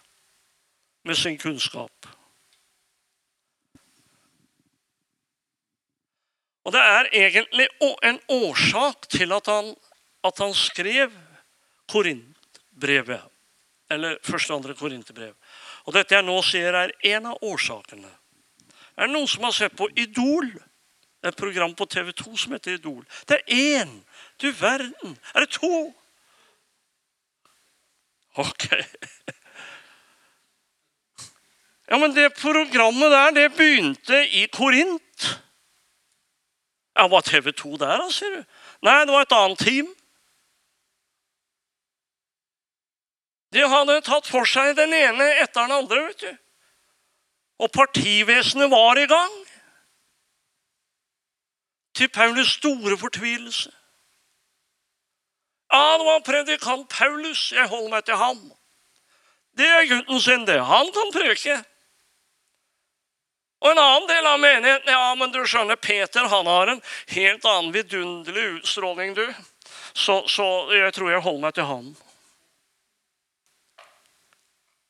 med 1.05 1.19
sin 1.19 1.37
kunnskap. 1.38 2.07
Og 6.62 6.73
det 6.73 6.81
er 6.81 7.11
egentlig 7.12 7.67
en 8.07 8.21
årsak 8.31 9.09
til 9.11 9.35
at 9.35 9.50
han, 9.50 9.75
at 10.25 10.38
han 10.38 10.55
skrev 10.55 11.11
Korintbrevet. 11.91 13.23
Eller 13.91 14.17
første 14.25 14.55
og 14.55 14.62
andre 14.62 14.79
Korinterbrev. 14.79 15.35
Og 15.85 15.95
dette 15.99 16.14
jeg 16.14 16.25
nå 16.25 16.38
sier, 16.47 16.73
er 16.73 16.95
en 17.17 17.33
av 17.35 17.43
årsakene. 17.45 18.09
Er 18.97 19.09
det 19.09 19.12
noen 19.12 19.29
som 19.29 19.45
har 19.45 19.57
sett 19.57 19.75
på 19.76 19.91
Idol? 19.99 20.49
Et 21.23 21.37
program 21.37 21.75
på 21.75 21.87
TV 21.87 22.12
2 22.12 22.37
som 22.37 22.52
heter 22.52 22.75
Idol. 22.79 23.05
Det 23.29 23.38
er 23.38 23.85
én! 23.85 23.93
Du 24.43 24.50
verden! 24.50 25.19
Er 25.35 25.41
det 25.45 25.50
to? 25.55 25.93
Ok. 28.35 28.67
Ja, 31.93 31.99
men 31.99 32.14
det 32.14 32.31
programmet 32.41 33.11
der, 33.12 33.31
det 33.31 33.57
begynte 33.57 34.23
i 34.33 34.47
Korint. 34.47 35.26
Ja, 36.97 37.09
Var 37.09 37.21
TV 37.21 37.52
2 37.52 37.76
der, 37.76 37.99
da, 38.00 38.07
sier 38.11 38.38
du? 38.38 38.45
Nei, 38.87 39.02
det 39.05 39.12
var 39.12 39.26
et 39.26 39.35
annet 39.37 39.61
team. 39.61 39.91
De 43.52 43.67
hadde 43.69 43.99
tatt 44.07 44.29
for 44.29 44.49
seg 44.49 44.73
den 44.79 44.95
ene 44.97 45.26
etter 45.43 45.67
den 45.67 45.76
andre. 45.83 46.07
vet 46.09 46.25
du. 46.25 46.33
Og 47.61 47.73
partivesenet 47.73 48.71
var 48.73 48.97
i 48.97 49.07
gang. 49.07 49.42
Til 51.95 52.09
Paulus' 52.09 52.57
store 52.59 52.99
fortvilelse. 52.99 53.73
Ja, 55.73 55.99
det 55.99 56.05
var 56.05 56.21
predikant 56.21 56.89
Paulus. 56.89 57.53
Jeg 57.53 57.69
holder 57.69 57.91
meg 57.91 58.05
til 58.05 58.17
ham. 58.21 58.41
Det 59.57 59.69
er 59.69 59.89
gutten 59.89 60.21
sin, 60.21 60.47
det. 60.47 60.61
Han 60.65 60.93
kan 60.93 61.13
preke. 61.13 61.57
Og 63.63 63.71
en 63.71 63.79
annen 63.79 64.09
del 64.11 64.27
av 64.27 64.41
menigheten 64.43 64.91
Ja, 64.91 65.15
men 65.15 65.33
du 65.33 65.43
skjønner, 65.47 65.77
Peter 65.77 66.27
han 66.29 66.49
har 66.51 66.73
en 66.73 66.81
helt 67.15 67.45
annen 67.47 67.73
vidunderlig 67.75 68.47
utstråling, 68.59 69.15
du. 69.15 69.27
Så, 69.95 70.23
så 70.27 70.47
jeg 70.75 70.93
tror 70.97 71.13
jeg 71.13 71.25
holder 71.25 71.45
meg 71.47 71.55
til 71.55 71.69
han. 71.69 71.93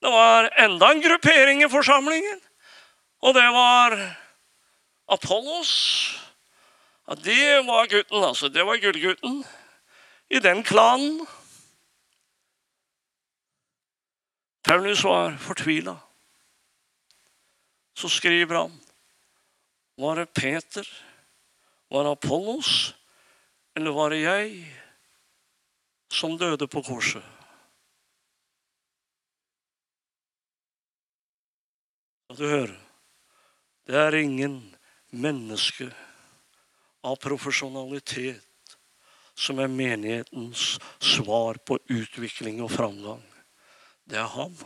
Det 0.02 0.10
var 0.10 0.48
enda 0.58 0.88
en 0.90 1.02
gruppering 1.02 1.62
i 1.62 1.70
forsamlingen. 1.70 2.40
Og 3.22 3.34
det 3.34 3.46
var 3.54 3.94
Apollos. 5.14 5.74
Ja, 7.06 7.14
det 7.14 7.66
var 7.66 7.86
gutten, 7.86 8.24
altså. 8.24 8.48
Det 8.48 8.64
var 8.66 8.76
gullgutten 8.76 9.44
i 10.30 10.38
den 10.38 10.62
klanen. 10.64 11.26
Paulus 14.62 15.04
var 15.04 15.36
fortvila. 15.36 15.98
så 17.94 18.08
skriver 18.08 18.54
han 18.56 18.80
Var 19.96 20.16
det 20.16 20.34
Peter? 20.34 20.88
Var 21.90 22.04
det 22.04 22.10
Apollos? 22.10 22.94
Eller 23.76 23.90
var 23.90 24.10
det 24.10 24.22
jeg 24.22 24.78
som 26.12 26.38
døde 26.38 26.68
på 26.68 26.82
korset? 26.82 27.22
Og 32.28 32.38
du 32.38 32.46
hører, 32.48 32.78
det 33.86 33.96
er 33.96 34.14
ingen 34.16 34.56
menneske 35.10 35.90
av 37.02 37.18
profesjonalitet 37.22 38.76
som 39.34 39.58
er 39.58 39.70
menighetens 39.72 40.76
svar 41.00 41.58
på 41.66 41.78
utvikling 41.90 42.60
og 42.62 42.70
framgang. 42.72 43.22
Det 44.04 44.18
er 44.20 44.28
ham. 44.34 44.56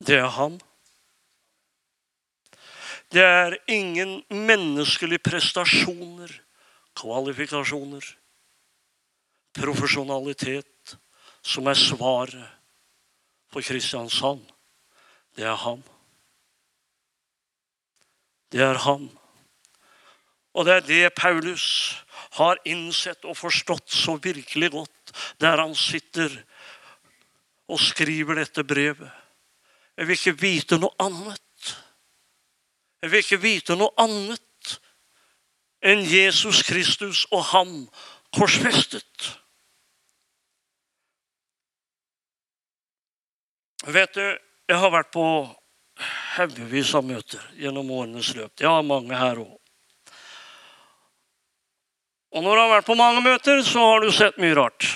Det 0.00 0.16
er 0.16 0.30
ham. 0.36 0.58
Det 3.10 3.24
er 3.26 3.58
ingen 3.66 4.20
menneskelige 4.30 5.18
prestasjoner, 5.26 6.30
kvalifikasjoner, 6.94 8.06
profesjonalitet 9.58 10.94
som 11.42 11.66
er 11.66 11.78
svaret 11.78 12.46
for 13.50 13.66
Kristiansand. 13.66 14.44
Det 15.34 15.44
er 15.44 15.58
ham. 15.58 15.82
Det 18.52 18.62
er 18.62 18.78
ham. 18.86 19.08
Og 20.54 20.66
det 20.66 20.74
er 20.74 20.86
det 20.86 21.14
Paulus 21.14 21.66
har 22.38 22.58
innsett 22.66 23.24
og 23.24 23.38
forstått 23.38 23.90
så 23.94 24.16
virkelig 24.22 24.70
godt 24.74 25.14
der 25.42 25.62
han 25.62 25.74
sitter 25.74 26.32
og 27.70 27.80
skriver 27.80 28.40
dette 28.40 28.64
brevet. 28.66 29.10
Jeg 29.96 30.06
vil 30.06 30.18
ikke 30.18 30.40
vite 30.40 30.78
noe 30.80 30.94
annet. 31.02 31.74
Jeg 33.02 33.10
vil 33.10 33.22
ikke 33.22 33.42
vite 33.42 33.76
noe 33.78 33.94
annet 34.00 34.74
enn 35.86 36.02
Jesus 36.04 36.62
Kristus 36.66 37.24
og 37.30 37.44
ham 37.52 37.74
korsfestet. 38.36 39.30
Vet 43.86 44.12
du, 44.14 44.26
jeg 44.68 44.78
har 44.78 44.92
vært 44.92 45.12
på 45.14 45.24
haugevis 46.36 46.92
av 46.96 47.06
møter 47.06 47.44
gjennom 47.56 47.88
årenes 47.96 48.34
løp. 48.36 48.52
Jeg 48.60 48.68
har 48.68 48.84
mange 48.86 49.16
her 49.16 49.40
òg. 49.40 49.59
Og 52.30 52.44
når 52.44 52.54
du 52.54 52.62
har 52.62 52.72
vært 52.76 52.86
på 52.86 52.98
mange 52.98 53.22
møter, 53.24 53.62
så 53.66 53.82
har 53.82 54.04
du 54.04 54.10
sett 54.14 54.38
mye 54.38 54.54
rart. 54.54 54.86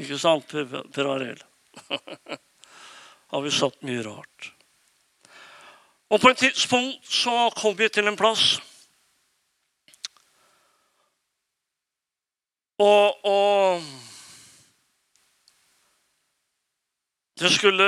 Ikke 0.00 0.18
sant, 0.20 0.48
Per 0.48 1.10
Arild? 1.12 1.42
har 3.32 3.42
vi 3.44 3.52
sett 3.52 3.82
mye 3.84 4.04
rart. 4.06 4.52
Og 6.08 6.22
på 6.22 6.30
et 6.30 6.40
tidspunkt 6.40 7.08
så 7.10 7.50
kom 7.56 7.76
vi 7.76 7.88
til 7.90 8.06
en 8.06 8.16
plass 8.16 8.56
Og, 12.76 13.24
og 13.24 13.82
Det 17.40 17.48
skulle 17.52 17.86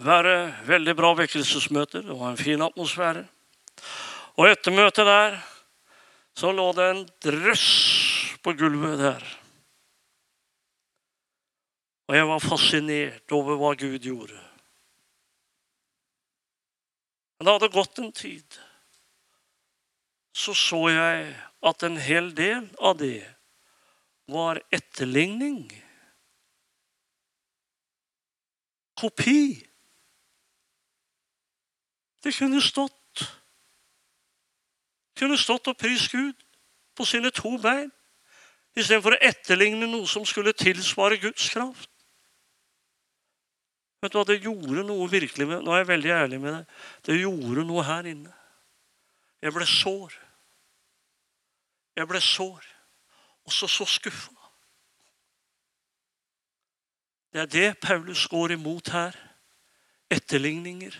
være 0.00 0.54
veldig 0.64 0.94
bra 0.96 1.10
vekkelsesmøter. 1.16 2.04
Det 2.04 2.16
var 2.16 2.30
en 2.30 2.40
fin 2.40 2.62
atmosfære. 2.62 3.26
Og 4.36 4.48
etter 4.48 4.72
møtet 4.72 5.08
der 5.08 5.38
så 6.36 6.52
lå 6.52 6.66
det 6.76 6.86
en 6.90 7.04
drøss 7.24 7.68
på 8.44 8.52
gulvet 8.58 8.98
der. 9.00 9.22
Og 12.06 12.14
jeg 12.14 12.26
var 12.28 12.44
fascinert 12.44 13.32
over 13.34 13.56
hva 13.58 13.72
Gud 13.78 14.04
gjorde. 14.04 14.36
Men 17.36 17.48
det 17.48 17.54
hadde 17.56 17.72
gått 17.72 17.98
en 18.00 18.12
tid. 18.14 18.58
Så 20.36 20.52
så 20.56 20.82
jeg 20.92 21.32
at 21.66 21.84
en 21.88 21.96
hel 22.00 22.30
del 22.36 22.68
av 22.78 22.98
det 23.00 23.24
var 24.28 24.60
etterligning. 24.74 25.64
Kopi. 28.96 29.40
Det 32.22 32.32
kunne 32.36 32.60
stått 32.64 32.95
kunne 35.16 35.38
stått 35.40 35.68
og 35.72 35.78
prist 35.80 36.12
Gud 36.12 36.34
på 36.96 37.04
sine 37.04 37.30
to 37.34 37.56
bein 37.60 37.90
istedenfor 38.76 39.16
å 39.16 39.22
etterligne 39.24 39.88
noe 39.88 40.08
som 40.08 40.24
skulle 40.28 40.52
tilsvare 40.56 41.18
Guds 41.20 41.48
kraft. 41.52 41.90
Vet 44.04 44.12
du 44.12 44.18
hva, 44.18 44.26
Det 44.28 44.42
gjorde 44.44 44.84
noe 44.84 45.08
virkelig 45.10 45.46
med 45.48 45.64
Nå 45.64 45.72
er 45.72 45.82
jeg 45.82 45.88
veldig 45.88 46.12
ærlig 46.12 46.40
med 46.40 46.52
deg. 46.52 46.74
Det 47.08 47.20
gjorde 47.20 47.64
noe 47.64 47.84
her 47.84 48.08
inne. 48.12 48.32
Jeg 49.42 49.54
ble 49.56 49.66
sår. 49.66 50.16
Jeg 51.96 52.08
ble 52.08 52.20
sår. 52.20 52.66
Og 53.46 53.52
så 53.52 53.68
så 53.70 53.86
skuffa. 53.88 54.32
Det 57.32 57.40
er 57.42 57.52
det 57.52 57.80
Paulus 57.80 58.26
går 58.28 58.56
imot 58.56 58.88
her. 58.88 59.16
Etterligninger. 60.10 60.94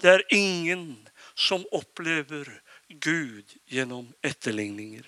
Det 0.00 0.10
er 0.10 0.26
ingen 0.34 1.08
som 1.34 1.64
opplever 1.72 2.48
Gud 2.88 3.56
gjennom 3.68 4.12
etterligninger. 4.22 5.04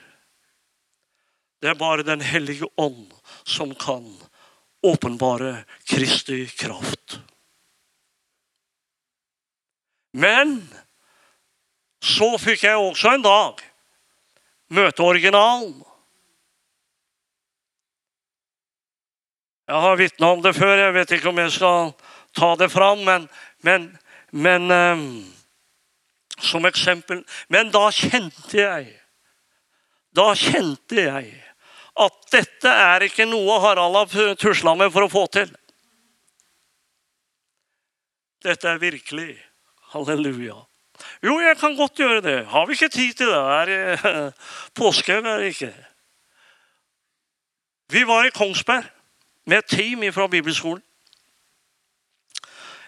Det 1.63 1.71
er 1.71 1.79
bare 1.79 2.03
Den 2.03 2.21
hellige 2.21 2.67
ånd 2.77 3.13
som 3.45 3.75
kan 3.75 4.07
åpenbare 4.83 5.65
Kristi 5.85 6.47
kraft. 6.47 7.21
Men 10.13 10.59
så 12.03 12.35
fikk 12.39 12.67
jeg 12.67 12.77
også 12.77 13.15
en 13.15 13.25
dag 13.25 13.63
møte 14.73 15.05
originalen. 15.07 15.75
Jeg 19.71 19.81
har 19.87 19.97
vitna 19.97 20.33
om 20.35 20.43
det 20.45 20.53
før, 20.57 20.75
jeg 20.77 20.95
vet 20.97 21.15
ikke 21.17 21.31
om 21.31 21.39
jeg 21.41 21.53
skal 21.55 21.93
ta 22.37 22.51
det 22.61 22.69
fram. 22.73 23.05
Men, 23.07 23.29
men 23.65 23.87
men 24.33 24.71
eh, 24.71 25.05
som 26.43 26.65
eksempel 26.67 27.21
Men 27.53 27.71
da 27.71 27.85
kjente 27.93 28.57
jeg 28.57 28.87
Da 30.17 30.33
kjente 30.39 30.97
jeg 31.05 31.33
at 31.93 32.15
dette 32.33 32.71
er 32.73 33.05
ikke 33.05 33.27
noe 33.29 33.59
Harald 33.61 33.99
har 34.01 34.37
tusla 34.41 34.73
med 34.81 34.89
for 34.95 35.05
å 35.05 35.11
få 35.13 35.27
til. 35.29 35.51
Dette 38.41 38.71
er 38.71 38.81
virkelig. 38.81 39.35
Halleluja. 39.93 40.57
Jo, 41.21 41.37
jeg 41.45 41.59
kan 41.61 41.77
godt 41.77 42.01
gjøre 42.01 42.23
det. 42.25 42.39
Har 42.49 42.65
vi 42.67 42.79
ikke 42.79 42.89
tid 42.89 43.13
til 43.21 43.29
det? 43.29 43.37
Er 43.77 44.33
påske 44.73 45.19
eller 45.19 45.45
ikke? 45.51 45.69
Vi 47.93 48.07
var 48.09 48.25
i 48.25 48.33
Kongsberg 48.33 48.89
med 49.45 49.59
et 49.59 49.71
team 49.77 50.09
fra 50.13 50.27
bibelskolen. 50.33 50.83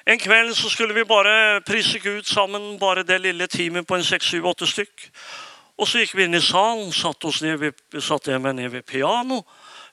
En 0.04 0.18
kveld 0.20 0.52
så 0.56 0.68
skulle 0.68 0.94
vi 0.94 1.04
bare 1.08 1.60
prise 1.64 1.98
Gud 1.98 2.26
sammen, 2.28 2.78
bare 2.78 3.06
det 3.08 3.22
lille 3.24 3.46
teamet 3.48 3.86
på 3.88 3.96
en 3.96 4.04
seks, 4.04 4.26
syv, 4.34 4.50
åtte 4.50 4.68
stykk. 4.68 5.06
Og 5.80 5.88
så 5.88 6.02
gikk 6.02 6.12
vi 6.18 6.26
inn 6.26 6.36
i 6.36 6.42
salen, 6.44 6.92
satte, 6.92 7.30
ved, 7.58 7.80
satte 8.04 8.34
jeg 8.34 8.42
meg 8.44 8.58
ned 8.58 8.68
ved 8.74 8.84
piano. 8.86 9.40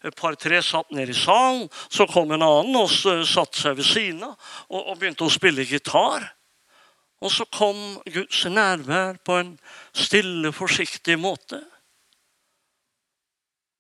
Et 0.04 0.16
par-tre 0.18 0.60
satt 0.66 0.92
ned 0.92 1.10
i 1.10 1.16
salen. 1.16 1.70
Så 1.90 2.10
kom 2.12 2.34
en 2.36 2.44
annen 2.44 2.76
og 2.76 2.92
satte 2.92 3.58
seg 3.58 3.80
ved 3.80 3.88
siden 3.88 4.26
av 4.28 4.36
og, 4.68 4.92
og 4.92 5.00
begynte 5.00 5.26
å 5.26 5.32
spille 5.32 5.66
gitar. 5.66 6.28
Og 7.22 7.32
så 7.32 7.46
kom 7.54 7.80
Guds 8.10 8.44
nærvær 8.50 9.20
på 9.24 9.38
en 9.40 9.56
stille, 9.94 10.52
forsiktig 10.52 11.20
måte. 11.22 11.62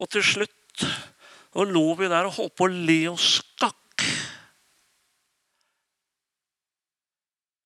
Og 0.01 0.09
til 0.09 0.23
slutt 0.25 0.87
og 1.59 1.67
lå 1.67 1.87
vi 1.99 2.07
der 2.07 2.29
og 2.29 2.37
holdt 2.37 2.55
på 2.55 2.69
å 2.69 2.71
le 2.71 3.01
og 3.11 3.19
skakk. 3.19 3.80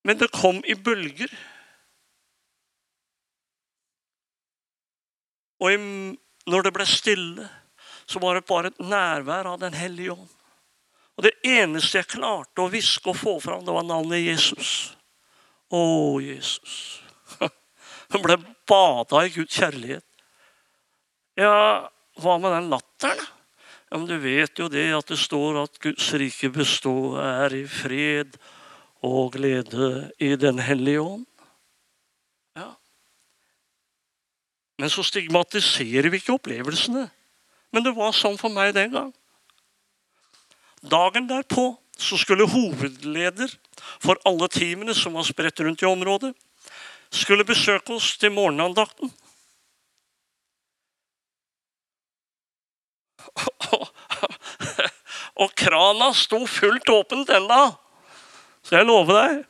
Men 0.05 0.19
det 0.21 0.29
kom 0.33 0.61
i 0.69 0.75
bølger. 0.77 1.31
Og 5.65 5.85
når 6.45 6.67
det 6.67 6.73
ble 6.75 6.85
stille, 6.85 7.47
så 8.05 8.21
var 8.21 8.37
det 8.37 8.45
bare 8.45 8.69
et 8.69 8.83
nærvær 8.85 9.49
av 9.49 9.61
Den 9.63 9.73
hellige 9.73 10.13
ånd. 10.13 10.33
Og 11.15 11.23
det 11.25 11.31
eneste 11.47 12.01
jeg 12.01 12.11
klarte 12.11 12.61
å 12.61 12.69
hviske 12.69 13.09
og 13.09 13.17
få 13.17 13.37
fram, 13.41 13.63
det 13.65 13.73
var 13.73 13.87
navnet 13.87 14.21
Jesus. 14.21 14.91
Å, 15.73 15.81
Jesus. 16.21 16.75
Hun 18.11 18.25
ble 18.25 18.37
bada 18.69 19.23
i 19.23 19.31
Guds 19.33 19.55
kjærlighet. 19.55 20.05
Ja, 21.39 21.87
hva 22.21 22.35
med 22.39 22.53
den 22.53 22.69
latteren? 22.71 23.23
Ja, 23.89 23.97
men 23.97 24.05
Du 24.11 24.19
vet 24.19 24.59
jo 24.59 24.67
det 24.69 24.85
at 24.93 25.09
det 25.09 25.17
står 25.21 25.63
at 25.63 25.79
Guds 25.81 26.11
rike 26.19 26.51
består, 26.53 27.17
er 27.23 27.57
i 27.57 27.63
fred 27.69 28.37
og 29.03 29.35
glede 29.35 30.11
i 30.19 30.35
Den 30.35 30.59
hellige 30.59 31.01
ånd. 31.01 31.25
Ja. 32.55 32.71
Men 34.79 34.89
så 34.89 35.03
stigmatiserer 35.03 36.09
vi 36.09 36.21
ikke 36.21 36.37
opplevelsene. 36.39 37.09
Men 37.71 37.83
det 37.83 37.95
var 37.95 38.15
sånn 38.15 38.39
for 38.39 38.53
meg 38.53 38.73
den 38.75 38.93
gang. 38.93 39.11
Dagen 40.85 41.27
derpå 41.27 41.73
så 41.97 42.17
skulle 42.19 42.47
hovedleder 42.47 43.51
for 44.03 44.19
alle 44.27 44.47
teamene 44.51 44.93
som 44.95 45.13
var 45.15 45.23
spredt 45.27 45.59
rundt 45.63 45.81
i 45.81 45.89
området, 45.89 46.33
skulle 47.11 47.47
besøke 47.47 47.93
oss 47.95 48.17
til 48.19 48.31
morgenandakten. 48.35 49.11
Og 55.41 55.51
krana 55.57 56.13
sto 56.15 56.45
fullt 56.47 56.89
åpent 56.89 57.29
ennå, 57.35 57.75
så 58.65 58.79
jeg 58.79 58.87
lover 58.89 59.19
deg. 59.19 59.43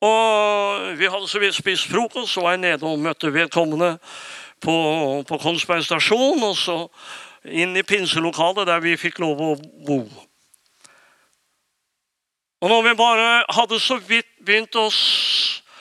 Og 0.00 0.96
vi 0.96 1.08
hadde 1.12 1.28
så 1.28 1.40
vidt 1.42 1.54
spist 1.54 1.90
frokost, 1.90 2.32
så 2.32 2.44
var 2.44 2.56
jeg 2.56 2.64
nede 2.64 2.88
og 2.88 2.98
møtte 2.98 3.32
vedkommende 3.34 3.92
på, 4.60 4.74
på 5.28 5.38
Kongsberg 5.42 5.84
stasjon. 5.84 6.42
Og 6.42 6.56
så 6.56 6.78
inn 7.44 7.76
i 7.76 7.84
pinselokalet 7.86 8.68
der 8.68 8.82
vi 8.84 8.96
fikk 9.00 9.20
lov 9.22 9.44
å 9.44 9.54
bo. 9.86 10.00
Og 12.60 12.68
når 12.68 12.82
vi 12.88 12.96
bare 12.96 13.28
hadde 13.56 13.80
så 13.80 13.96
vidt 14.04 14.28
begynt 14.44 14.76
å 14.76 14.88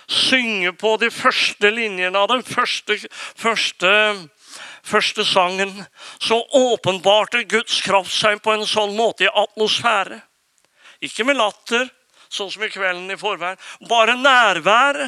synge 0.09 0.71
på 0.79 0.95
de 1.01 1.09
første 1.11 1.71
linjene 1.71 2.19
av 2.19 2.29
den 2.31 2.43
første, 2.43 2.95
første, 3.39 3.91
første 4.83 5.25
sangen, 5.27 5.73
så 6.23 6.39
åpenbarte 6.55 7.43
Guds 7.51 7.81
kraft 7.83 8.15
seg 8.15 8.39
på 8.43 8.55
en 8.55 8.67
sånn 8.67 8.95
måte 8.97 9.27
i 9.27 9.31
atmosfære. 9.31 10.21
Ikke 11.05 11.25
med 11.27 11.39
latter, 11.39 11.87
sånn 12.29 12.51
som 12.51 12.63
i 12.65 12.71
kvelden 12.71 13.09
i 13.13 13.17
forveien. 13.19 13.59
Bare 13.89 14.17
nærvær. 14.19 14.99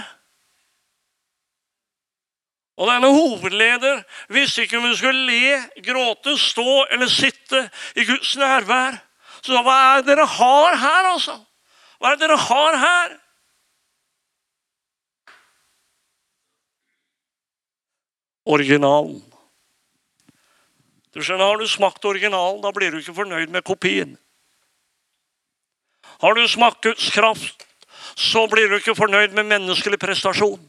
Og 2.81 2.87
denne 2.89 3.11
hovedleder 3.13 4.01
visste 4.31 4.63
ikke 4.65 4.79
om 4.79 4.87
hun 4.87 4.97
skulle 4.97 5.27
le, 5.27 5.57
gråte, 5.85 6.37
stå 6.39 6.85
eller 6.89 7.11
sitte 7.11 7.67
i 7.99 8.07
Guds 8.07 8.33
nærvær. 8.39 8.97
Så 9.41 9.57
hva 9.65 9.75
er 9.81 10.01
det 10.01 10.13
dere 10.13 10.27
har 10.29 10.77
her, 10.79 11.09
altså? 11.11 11.35
Hva 11.99 12.11
er 12.11 12.17
det 12.17 12.25
dere 12.25 12.39
har 12.41 12.77
her? 12.81 13.17
Originalen. 18.51 19.21
Du 21.11 21.19
skjønner, 21.19 21.45
Har 21.45 21.59
du 21.59 21.67
smakt 21.67 22.05
originalen, 22.05 22.61
da 22.63 22.71
blir 22.71 22.91
du 22.91 23.01
ikke 23.01 23.13
fornøyd 23.13 23.51
med 23.51 23.65
kopien. 23.67 24.15
Har 26.21 26.35
du 26.37 26.47
smakt 26.47 26.83
Guds 26.83 27.09
kraft, 27.09 27.67
så 28.15 28.45
blir 28.47 28.69
du 28.69 28.77
ikke 28.77 28.93
fornøyd 28.97 29.33
med 29.33 29.47
menneskelig 29.49 29.97
prestasjon. 30.01 30.61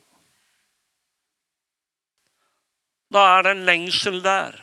Da 3.13 3.25
er 3.35 3.45
det 3.45 3.53
en 3.53 3.67
lengsel 3.69 4.23
der, 4.25 4.57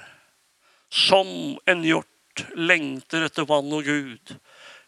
som 0.89 1.27
en 1.69 1.83
hjort 1.85 2.45
lengter 2.57 3.27
etter 3.27 3.45
vann 3.45 3.69
og 3.69 3.85
Gud. 3.85 4.33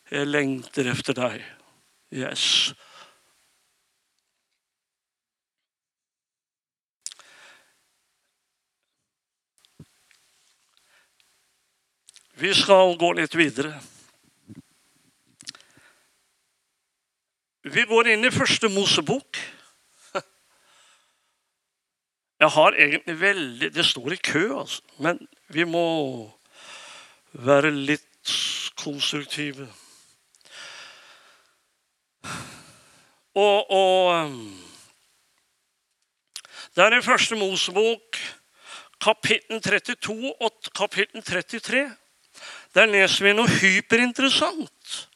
Jeg 0.09 0.29
lengter 0.31 0.89
etter 0.89 1.19
deg. 1.21 1.45
Yes. 2.09 2.73
Vi 12.41 12.57
skal 12.57 12.97
gå 12.97 13.13
litt 13.21 13.37
videre. 13.37 13.77
Vi 17.61 17.83
går 17.85 18.07
inn 18.09 18.25
i 18.25 18.31
første 18.33 18.71
Mosebok. 18.73 19.37
Jeg 22.41 22.49
har 22.55 22.73
egentlig 22.73 23.19
veldig 23.19 23.67
Det 23.75 23.85
står 23.85 24.15
i 24.15 24.17
kø, 24.17 24.41
altså. 24.59 24.81
Men 24.97 25.19
vi 25.53 25.63
må 25.63 25.83
være 27.37 27.69
litt 27.69 28.33
konstruktive. 28.81 29.67
Og, 33.35 33.69
og 33.69 34.31
Det 36.75 36.83
er 36.83 36.97
i 36.97 37.05
første 37.05 37.35
Mosebok, 37.35 38.17
kapittel 39.01 39.61
32 39.61 40.33
og 40.41 40.73
kapittel 40.75 41.21
33. 41.21 41.85
Der 42.73 42.85
leser 42.89 43.25
vi 43.25 43.37
noe 43.37 43.59
hyperinteressant. 43.61 45.10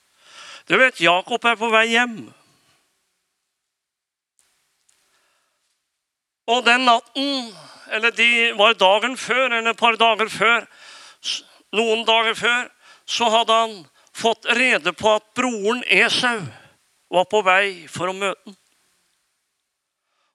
Du 0.65 0.78
vet, 0.78 0.99
Jakob 0.99 1.45
er 1.45 1.58
på 1.60 1.69
vei 1.69 1.86
hjem. 1.93 2.17
Og 6.49 6.65
den 6.65 6.86
natten, 6.86 7.51
eller 7.93 8.13
de 8.13 8.30
var 8.58 8.78
dagen 8.78 9.17
før, 9.17 9.47
eller 9.49 9.73
et 9.73 9.80
par 9.82 9.97
dager 9.97 10.30
før, 10.30 10.65
noen 11.75 12.06
dager 12.06 12.38
før, 12.38 12.69
så 13.06 13.30
hadde 13.30 13.58
han 13.62 13.75
fått 14.15 14.45
rede 14.58 14.93
på 14.97 15.15
at 15.17 15.25
broren 15.38 15.84
Esau 15.91 16.41
var 17.13 17.28
på 17.30 17.41
vei 17.45 17.86
for 17.91 18.10
å 18.10 18.17
møte 18.17 18.41
ham. 18.45 18.58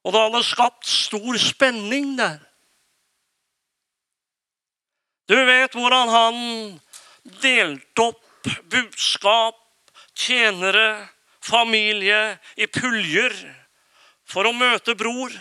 Og 0.00 0.14
det 0.14 0.20
hadde 0.22 0.46
skapt 0.48 0.86
stor 0.88 1.36
spenning 1.36 2.14
der. 2.16 2.38
Du 5.28 5.36
vet 5.46 5.74
hvordan 5.76 6.08
han 6.10 6.38
delte 7.42 8.06
opp 8.06 8.48
budskap, 8.72 9.58
tjenere, 10.20 11.08
familie 11.40 12.38
i 12.60 12.68
puljer 12.68 13.34
for 14.28 14.46
å 14.46 14.54
møte 14.54 14.94
bror. 14.98 15.32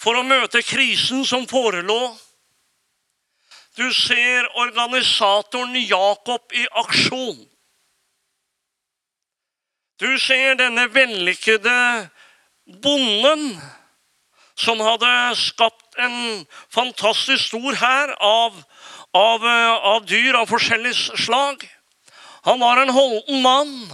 For 0.00 0.16
å 0.18 0.26
møte 0.26 0.64
krisen 0.64 1.24
som 1.28 1.44
forelå. 1.48 2.14
Du 3.76 3.86
ser 3.94 4.46
organisatoren 4.62 5.74
Jakob 5.82 6.54
i 6.54 6.64
aksjon. 6.82 7.38
Du 9.98 10.10
ser 10.18 10.56
denne 10.58 10.88
vellykkede 10.90 11.74
bonden 12.82 13.52
som 14.58 14.80
hadde 14.82 15.10
skapt 15.38 15.98
en 15.98 16.44
fantastisk 16.72 17.50
stor 17.50 17.78
hær 17.78 18.14
av, 18.22 18.58
av, 19.14 19.46
av, 19.46 20.06
dyr 20.06 20.38
av 20.38 20.50
forskjellig 20.50 20.94
slag. 20.94 21.62
Han 22.44 22.60
var 22.60 22.82
en 22.82 22.92
holden 22.92 23.42
mann. 23.42 23.92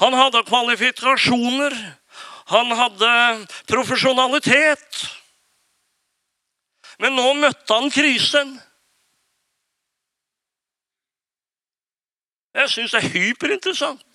Han 0.00 0.16
hadde 0.16 0.44
kvalifikasjoner. 0.48 1.76
Han 2.50 2.72
hadde 2.76 3.12
profesjonalitet. 3.70 5.04
Men 7.00 7.16
nå 7.16 7.32
møtte 7.40 7.76
han 7.76 7.88
krisen. 7.92 8.58
Jeg 12.54 12.68
syns 12.68 12.92
det 12.92 13.00
er 13.04 13.12
hyperinteressant. 13.14 14.10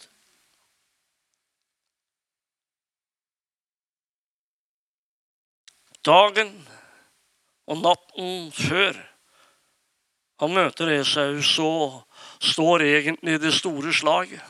dagen 6.05 6.51
og 7.65 7.81
natten 7.81 8.51
før 8.53 8.97
han 10.41 10.51
møter 10.53 10.91
Esau, 10.99 11.39
så 11.41 11.69
står 12.39 12.83
egentlig 12.85 13.39
det 13.41 13.53
store 13.53 13.93
slaget. 13.93 14.41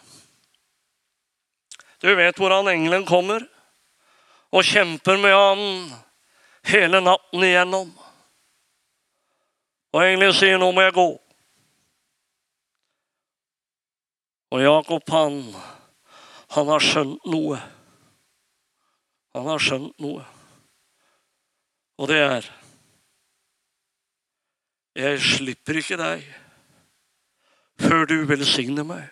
Du 2.01 2.15
vet 2.15 2.37
hvordan 2.37 2.67
engelen 2.69 3.05
kommer 3.05 3.45
og 4.51 4.63
kjemper 4.63 5.17
med 5.17 5.33
han 5.33 5.61
hele 6.69 7.01
natten 7.01 7.43
igjennom. 7.43 7.91
Og 9.95 10.03
engelen 10.03 10.33
sier 10.35 10.57
'nå 10.59 10.71
må 10.71 10.81
jeg 10.81 10.93
gå'. 10.93 11.19
Og 14.51 14.61
Jakob, 14.61 15.09
han, 15.09 15.55
han 16.49 16.67
har 16.67 16.79
skjønt 16.79 17.25
noe. 17.25 17.57
Han 19.33 19.47
har 19.47 19.59
skjønt 19.59 19.99
noe. 19.99 20.23
Og 21.97 22.07
det 22.07 22.19
er 22.21 22.51
Jeg 24.95 25.19
slipper 25.19 25.75
ikke 25.75 25.97
deg 25.99 26.23
før 27.81 28.05
du 28.09 28.17
velsigner 28.29 28.87
meg. 28.87 29.09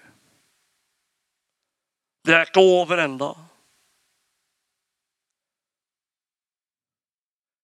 Det 2.24 2.36
er 2.36 2.48
ikke 2.48 2.64
over 2.64 3.02
enda. 3.04 3.34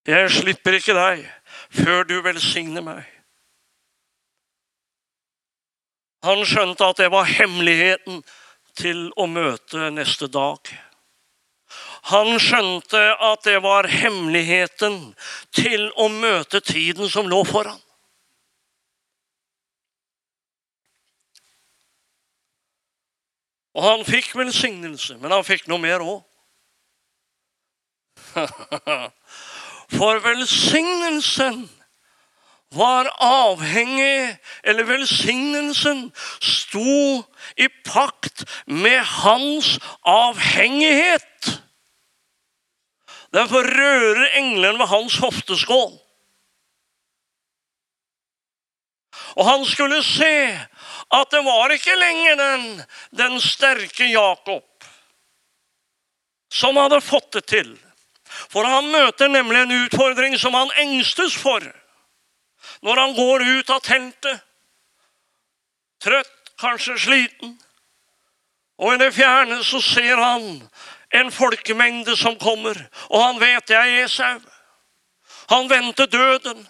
Jeg 0.09 0.31
slipper 0.33 0.79
ikke 0.79 0.95
deg 0.97 1.23
før 1.69 2.03
du 2.09 2.17
velsigner 2.25 2.83
meg. 2.83 3.07
Han 6.25 6.43
skjønte 6.47 6.88
at 6.91 6.99
det 6.99 7.12
var 7.13 7.29
hemmeligheten 7.31 8.23
til 8.79 9.07
å 9.15 9.27
møte 9.31 9.89
neste 9.95 10.27
dag. 10.31 10.59
Han 12.09 12.39
skjønte 12.41 12.99
at 13.23 13.45
det 13.45 13.59
var 13.63 13.88
hemmeligheten 13.91 15.13
til 15.55 15.88
å 15.95 16.09
møte 16.12 16.59
tiden 16.65 17.09
som 17.12 17.29
lå 17.29 17.43
foran. 17.47 17.79
Og 23.79 23.85
han 23.85 24.01
fikk 24.03 24.33
velsignelse, 24.35 25.15
men 25.21 25.31
han 25.31 25.45
fikk 25.47 25.69
noe 25.71 25.79
mer 25.79 26.03
òg. 26.03 26.19
For 29.97 30.19
velsignelsen 30.19 31.61
var 32.75 33.07
avhengig, 33.23 34.35
eller 34.67 34.83
velsignelsen 34.83 36.09
sto 36.43 37.23
i 37.55 37.69
pakt 37.87 38.43
med 38.67 38.99
hans 38.99 39.77
avhengighet. 40.03 41.55
Derfor 43.33 43.63
rører 43.63 44.27
engelen 44.41 44.79
ved 44.83 44.91
hans 44.91 45.17
hofteskål. 45.23 45.95
Og 49.39 49.45
han 49.45 49.65
skulle 49.65 50.03
se 50.03 50.59
at 51.09 51.31
det 51.33 51.41
var 51.45 51.73
ikke 51.73 51.95
lenger 51.97 52.35
den, 52.37 52.65
den 53.17 53.39
sterke 53.41 54.05
Jakob 54.11 54.65
som 56.49 56.77
hadde 56.77 57.01
fått 57.01 57.31
det 57.33 57.45
til. 57.49 57.71
For 58.49 58.65
han 58.65 58.91
møter 58.93 59.29
nemlig 59.29 59.63
en 59.63 59.75
utfordring 59.85 60.37
som 60.37 60.53
han 60.57 60.71
engstes 60.81 61.37
for 61.37 61.65
når 62.85 63.01
han 63.01 63.15
går 63.17 63.43
ut 63.59 63.71
av 63.73 63.81
teltet. 63.83 64.45
Trøtt, 65.99 66.35
kanskje 66.59 66.95
sliten. 66.99 67.57
Og 68.79 68.93
i 68.93 69.01
det 69.01 69.11
fjerne 69.15 69.59
så 69.67 69.81
ser 69.83 70.21
han 70.21 70.45
en 71.19 71.31
folkemengde 71.33 72.15
som 72.15 72.37
kommer, 72.39 72.77
og 73.09 73.23
han 73.23 73.39
vet 73.41 73.67
det 73.67 73.75
er 73.75 74.03
Esau. 74.05 74.39
Han 75.49 75.67
venter 75.69 76.07
døden. 76.07 76.61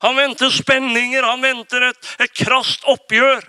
Han 0.00 0.16
venter 0.16 0.52
spenninger, 0.52 1.22
han 1.22 1.42
venter 1.44 1.90
et, 1.90 2.12
et 2.24 2.36
krast 2.44 2.86
oppgjør. 2.88 3.44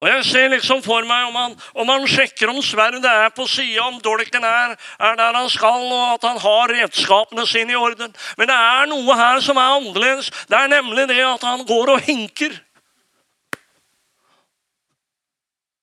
Og 0.00 0.08
Jeg 0.08 0.24
ser 0.24 0.46
liksom 0.48 0.80
for 0.80 1.04
meg 1.04 1.26
om 1.28 1.34
han, 1.36 1.54
om 1.76 1.90
han 1.92 2.06
sjekker 2.08 2.48
om 2.48 2.62
sverdet 2.64 3.04
er 3.04 3.28
på 3.36 3.44
sida, 3.44 3.84
om 3.84 3.98
dolken 4.00 4.44
er, 4.48 4.72
er, 4.96 5.16
der 5.18 5.36
han 5.36 5.50
skal, 5.52 5.84
og 5.92 6.14
at 6.14 6.24
han 6.24 6.40
har 6.40 6.72
redskapene 6.72 7.44
sine 7.46 7.74
i 7.74 7.76
orden. 7.76 8.14
Men 8.40 8.48
det 8.48 8.56
er 8.56 8.88
noe 8.88 9.16
her 9.18 9.42
som 9.44 9.60
er 9.60 9.74
annerledes. 9.76 10.32
Det 10.48 10.56
er 10.56 10.72
nemlig 10.72 11.04
det 11.10 11.20
at 11.20 11.44
han 11.44 11.66
går 11.68 11.92
og 11.92 12.00
hinker. 12.08 12.56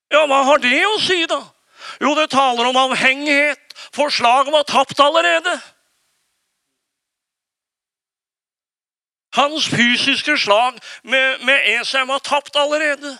Ja, 0.09 0.25
hva 0.25 0.41
har 0.49 0.65
det 0.65 0.81
å 0.87 0.97
si, 1.03 1.19
da? 1.29 1.43
Jo, 2.01 2.15
det 2.15 2.29
taler 2.29 2.65
om 2.65 2.77
avhengighet. 2.77 3.59
For 3.93 4.09
slaget 4.09 4.51
var 4.51 4.63
tapt 4.63 4.99
allerede. 4.99 5.61
Hans 9.33 9.69
fysiske 9.69 10.37
slag 10.37 10.73
med, 11.03 11.45
med 11.45 11.81
Esau 11.81 12.05
var 12.05 12.19
tapt 12.19 12.55
allerede. 12.55 13.17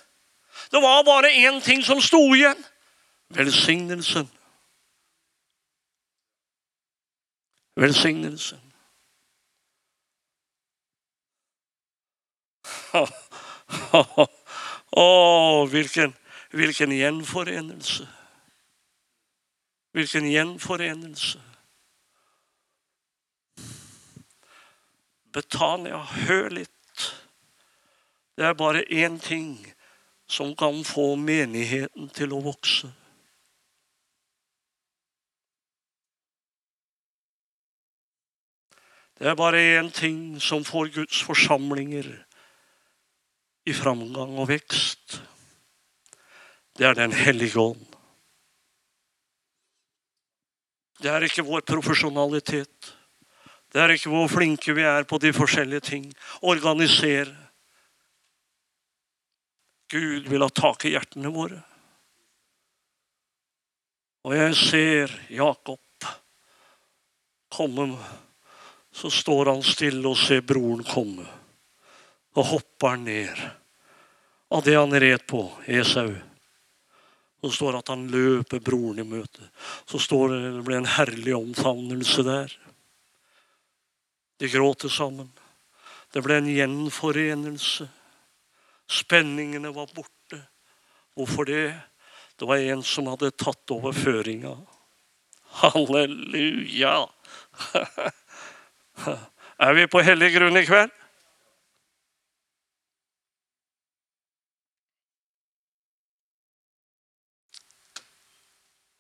Det 0.72 0.82
var 0.82 1.04
bare 1.04 1.30
én 1.32 1.62
ting 1.62 1.84
som 1.86 2.02
sto 2.02 2.34
igjen. 2.34 2.66
Velsignelsen. 3.30 4.32
Velsignelsen. 7.76 8.62
Å, 14.98 15.66
hvilken, 15.70 16.16
hvilken 16.52 16.92
gjenforenelse. 16.92 18.17
Hvilken 19.92 20.28
gjenforenelse. 20.30 21.42
Betania, 25.34 26.02
hør 26.28 26.50
litt. 26.50 27.08
Det 28.38 28.46
er 28.46 28.54
bare 28.54 28.86
én 28.90 29.20
ting 29.22 29.58
som 30.28 30.56
kan 30.56 30.84
få 30.86 31.16
menigheten 31.16 32.10
til 32.14 32.34
å 32.36 32.42
vokse. 32.46 32.90
Det 39.18 39.26
er 39.28 39.36
bare 39.36 39.62
én 39.80 39.90
ting 39.92 40.40
som 40.42 40.66
får 40.66 40.92
Guds 40.94 41.24
forsamlinger 41.26 42.12
i 43.66 43.74
framgang 43.74 44.38
og 44.38 44.52
vekst. 44.52 45.22
Det 46.78 46.86
er 46.86 46.94
Den 46.94 47.12
hellige 47.12 47.60
ånd. 47.60 47.87
Det 50.98 51.12
er 51.14 51.26
ikke 51.28 51.46
vår 51.46 51.66
profesjonalitet. 51.68 52.94
Det 53.74 53.82
er 53.84 53.94
ikke 53.94 54.10
hvor 54.10 54.30
flinke 54.32 54.74
vi 54.74 54.86
er 54.88 55.06
på 55.06 55.20
de 55.22 55.34
forskjellige 55.36 55.86
ting. 55.92 56.06
Organisere. 56.42 57.36
Gud 59.92 60.28
vil 60.28 60.44
ha 60.44 60.50
tak 60.52 60.86
i 60.88 60.96
hjertene 60.96 61.32
våre. 61.32 61.62
Og 64.28 64.34
jeg 64.36 64.56
ser 64.60 65.14
Jakob 65.32 66.08
komme. 67.54 67.92
Så 68.92 69.12
står 69.14 69.54
han 69.54 69.62
stille 69.64 70.10
og 70.10 70.18
ser 70.20 70.42
broren 70.42 70.84
komme. 70.88 71.28
Og 72.36 72.50
hopper 72.56 72.98
ned 73.00 73.46
av 74.52 74.64
det 74.66 74.76
han 74.78 74.96
red 75.00 75.24
på, 75.30 75.46
Esau. 75.68 76.10
Så 77.48 77.54
står 77.56 77.72
det 77.72 77.80
at 77.80 77.90
han 77.94 78.08
løper 78.12 78.60
broren 78.60 79.00
i 79.00 79.08
møte. 79.08 79.46
Så 79.88 80.02
står 80.04 80.34
det 80.34 80.40
det 80.58 80.64
ble 80.68 80.82
en 80.82 80.90
herlig 80.98 81.32
omfavnelse 81.38 82.26
der. 82.28 82.56
De 84.38 84.50
gråter 84.52 84.92
sammen. 84.92 85.30
Det 86.12 86.20
ble 86.26 86.42
en 86.42 86.50
gjenforenelse. 86.52 87.88
Spenningene 88.92 89.72
var 89.72 89.88
borte. 89.96 90.42
Hvorfor 91.16 91.48
det? 91.48 91.72
Det 92.36 92.50
var 92.52 92.60
en 92.60 92.84
som 92.84 93.08
hadde 93.08 93.32
tatt 93.40 93.72
over 93.72 93.96
føringa. 93.96 94.52
Halleluja! 95.64 97.00
Er 99.58 99.74
vi 99.74 99.88
på 99.88 100.04
hellig 100.04 100.34
grunn 100.36 100.60
i 100.60 100.68
kveld? 100.68 100.92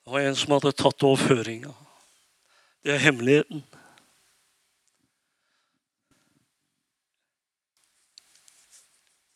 Det 0.08 0.14
var 0.14 0.20
en 0.24 0.36
som 0.40 0.54
hadde 0.56 0.72
tatt 0.72 1.04
over 1.04 1.20
føringa. 1.20 1.74
Det 2.80 2.94
er 2.94 3.02
hemmeligheten. 3.04 3.60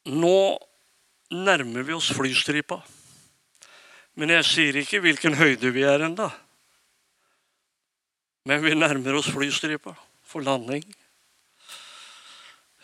Nå 0.07 0.37
nærmer 1.35 1.83
vi 1.83 1.97
oss 1.97 2.07
flystripa. 2.15 2.77
Men 4.15 4.31
jeg 4.37 4.47
sier 4.47 4.79
ikke 4.79 5.01
hvilken 5.03 5.35
høyde 5.41 5.73
vi 5.75 5.83
er 5.83 6.05
enda. 6.07 6.29
Men 8.47 8.63
vi 8.63 8.71
nærmer 8.71 9.19
oss 9.19 9.27
flystripa 9.35 9.97
for 10.23 10.47
landing. 10.47 10.87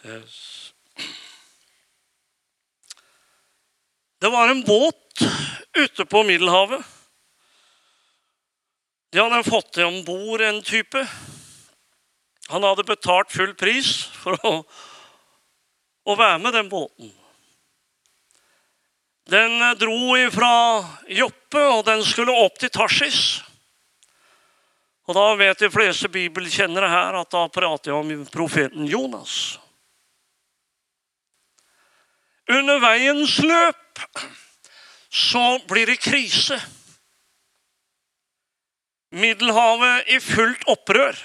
Yes. 0.04 0.44
Det 4.20 4.36
var 4.36 4.52
en 4.52 4.66
båt 4.68 5.24
ute 5.80 6.04
på 6.04 6.28
Middelhavet. 6.28 6.97
De 9.12 9.24
hadde 9.24 9.44
fått 9.48 9.78
om 9.86 10.04
bord 10.06 10.42
en 10.42 10.62
type. 10.64 11.08
Han 12.48 12.64
hadde 12.64 12.88
betalt 12.88 13.32
full 13.32 13.54
pris 13.56 14.06
for 14.22 14.40
å 14.48 14.54
å 16.08 16.16
være 16.16 16.40
med 16.40 16.56
den 16.56 16.70
båten. 16.72 17.12
Den 19.28 19.60
dro 19.76 20.16
fra 20.32 20.52
Joppe, 21.12 21.60
og 21.60 21.84
den 21.88 22.04
skulle 22.08 22.36
opp 22.46 22.60
til 22.62 22.72
Tarsis. 22.72 23.42
Og 25.08 25.16
da 25.16 25.26
vet 25.40 25.60
de 25.60 25.72
fleste 25.72 26.08
bibelkjennere 26.12 26.88
her 26.92 27.18
at 27.20 27.32
da 27.32 27.44
prater 27.52 27.92
jeg 27.92 28.00
om 28.00 28.26
profeten 28.32 28.88
Jonas. 28.88 29.58
Under 32.48 32.80
veiens 32.80 33.36
løp 33.44 34.04
så 35.12 35.44
blir 35.68 35.92
det 35.92 36.00
krise. 36.00 36.60
Middelhavet 39.12 40.10
i 40.12 40.20
fullt 40.20 40.64
opprør. 40.68 41.16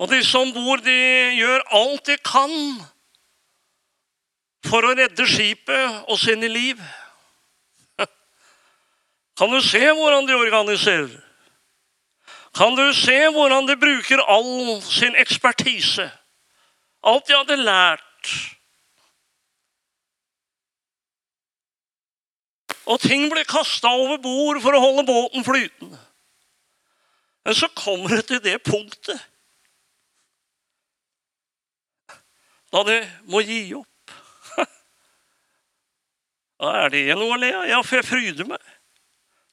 Og 0.00 0.08
de 0.08 0.22
som 0.24 0.48
bor, 0.56 0.80
de 0.80 0.96
gjør 1.36 1.66
alt 1.76 2.06
de 2.08 2.16
kan 2.24 2.54
for 4.64 4.84
å 4.84 4.94
redde 4.96 5.26
skipet 5.28 6.06
og 6.08 6.16
sine 6.20 6.48
liv. 6.48 6.80
Kan 9.38 9.52
du 9.52 9.60
se 9.64 9.82
hvordan 9.84 10.28
de 10.28 10.38
organiserer? 10.38 11.12
Kan 12.56 12.74
du 12.74 12.86
se 12.96 13.18
hvordan 13.30 13.68
de 13.68 13.76
bruker 13.78 14.24
all 14.24 14.80
sin 14.82 15.14
ekspertise? 15.20 16.08
Alt 17.06 17.28
de 17.28 17.36
hadde 17.36 17.60
lært. 17.60 18.32
Og 22.86 23.00
ting 23.00 23.26
blir 23.32 23.44
kasta 23.48 23.90
over 23.92 24.20
bord 24.22 24.60
for 24.64 24.76
å 24.76 24.80
holde 24.82 25.04
båten 25.08 25.44
flytende. 25.44 25.98
Men 27.44 27.56
så 27.56 27.68
kommer 27.76 28.16
det 28.16 28.26
til 28.28 28.42
det 28.44 28.62
punktet 28.64 29.20
da 32.70 32.84
det 32.86 33.00
må 33.26 33.40
gi 33.42 33.64
opp. 33.74 34.12
Da 36.60 36.68
er 36.84 36.92
det 36.92 37.16
noe 37.18 37.34
å 37.34 37.38
le 37.40 37.48
av. 37.56 37.64
Ja, 37.66 37.80
for 37.82 37.98
jeg 37.98 38.06
fryder 38.06 38.46
meg. 38.46 38.66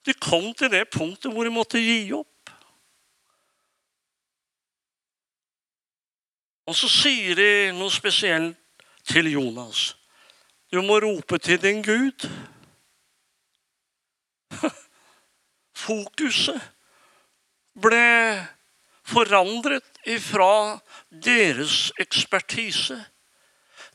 De 0.05 0.13
kom 0.21 0.51
til 0.53 0.69
det 0.69 0.83
punktet 0.93 1.33
hvor 1.33 1.47
de 1.47 1.53
måtte 1.55 1.81
gi 1.81 2.11
opp. 2.13 2.51
Og 6.67 6.75
så 6.75 6.89
sier 6.91 7.33
de 7.39 7.49
noe 7.73 7.89
spesielt 7.95 8.59
til 9.07 9.31
Jonas. 9.31 9.95
Du 10.67 10.81
må 10.83 10.99
rope 10.99 11.39
til 11.39 11.61
din 11.63 11.79
Gud. 11.81 12.27
Fokuset 15.83 16.61
ble 17.77 18.47
forandret 19.07 20.01
ifra 20.09 20.79
deres 21.09 21.91
ekspertise 22.01 22.97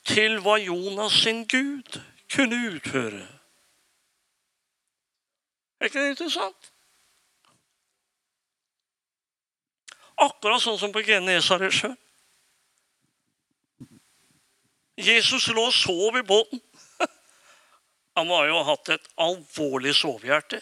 til 0.08 0.38
hva 0.44 0.58
Jonas 0.62 1.22
sin 1.24 1.44
Gud 1.50 2.00
kunne 2.32 2.58
utføre. 2.72 3.26
Er 5.80 5.90
ikke 5.90 6.00
det 6.00 6.14
interessant? 6.14 6.70
Akkurat 10.22 10.62
sånn 10.62 10.78
som 10.78 10.92
på 10.94 11.02
Genesaret 11.02 11.72
Genesaretsjøen. 11.72 11.98
Jesus 15.02 15.48
lå 15.50 15.64
og 15.66 15.74
sov 15.74 16.18
i 16.20 16.22
båten. 16.22 16.60
Han 18.18 18.28
må 18.28 18.42
jo 18.44 18.58
ha 18.60 18.66
hatt 18.72 18.92
et 18.92 19.08
alvorlig 19.24 19.94
sovehjerte. 19.96 20.60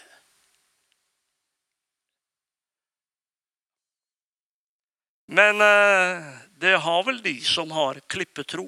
Men 5.31 5.61
eh, 5.63 6.31
det 6.63 6.77
har 6.85 7.03
vel 7.07 7.23
de 7.23 7.37
som 7.47 7.71
har 7.71 8.01
klippetro. 8.11 8.67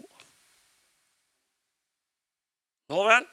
Nå 2.93 3.07
vel? 3.07 3.27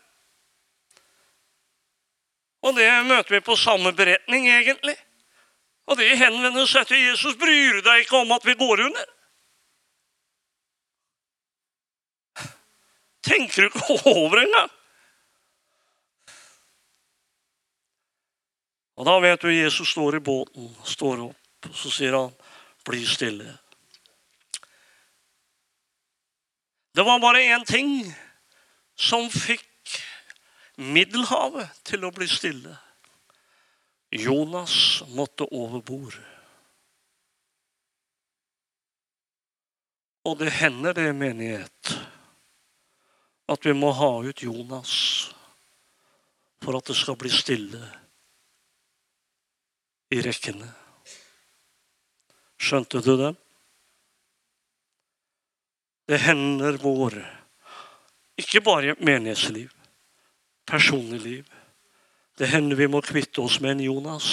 Og 2.65 2.75
det 2.75 2.89
møter 3.07 3.37
vi 3.37 3.41
på 3.45 3.55
samme 3.57 3.93
beretning, 3.95 4.49
egentlig. 4.49 4.97
Og 5.89 5.97
det 5.97 6.09
henvender 6.19 6.67
seg 6.69 6.89
til 6.89 7.01
Jesus. 7.01 7.37
Bryr 7.39 7.79
du 7.79 7.85
deg 7.85 8.03
ikke 8.03 8.19
om 8.23 8.33
at 8.35 8.45
vi 8.45 8.57
går 8.59 8.83
under? 8.89 9.07
Tenker 13.25 13.67
du 13.67 13.69
ikke 13.69 14.01
over 14.09 14.41
engang? 14.41 14.73
Og 18.99 19.07
da 19.07 19.15
vet 19.23 19.39
du 19.39 19.47
Jesus 19.47 19.93
står 19.93 20.17
i 20.17 20.23
båten, 20.23 20.67
står 20.83 21.29
opp, 21.29 21.71
så 21.71 21.91
sier 21.91 22.17
han, 22.17 22.33
'Bli 22.83 23.05
stille'. 23.05 23.57
Det 26.95 27.05
var 27.05 27.19
bare 27.19 27.39
én 27.55 27.65
ting 27.65 28.15
som 28.95 29.29
fikk 29.29 29.65
Middelhavet 30.79 31.67
til 31.83 32.05
å 32.07 32.11
bli 32.11 32.27
stille. 32.27 32.77
Jonas 34.15 35.03
måtte 35.11 35.43
over 35.51 35.81
bord. 35.83 36.15
Og 40.23 40.39
det 40.39 40.53
hender 40.55 40.93
det, 40.93 41.15
menighet, 41.15 41.99
at 43.47 43.65
vi 43.65 43.73
må 43.73 43.91
ha 43.91 44.23
ut 44.23 44.43
Jonas 44.43 44.93
for 46.63 46.77
at 46.77 46.87
det 46.87 46.95
skal 46.95 47.19
bli 47.19 47.31
stille 47.33 47.83
i 50.09 50.21
rekkene. 50.25 50.67
Skjønte 52.59 53.01
du 53.05 53.13
det? 53.19 53.33
Det 56.09 56.17
hender 56.25 56.79
vår, 56.81 57.19
ikke 58.39 58.63
bare 58.65 58.87
i 58.87 58.93
et 58.95 59.03
menighetsliv, 59.05 59.69
personlig 60.65 61.19
liv. 61.21 61.51
Det 62.39 62.49
hender 62.49 62.79
vi 62.79 62.87
må 62.89 63.01
kvitte 63.05 63.43
oss 63.43 63.59
med 63.61 63.75
en 63.75 63.83
Jonas 63.83 64.29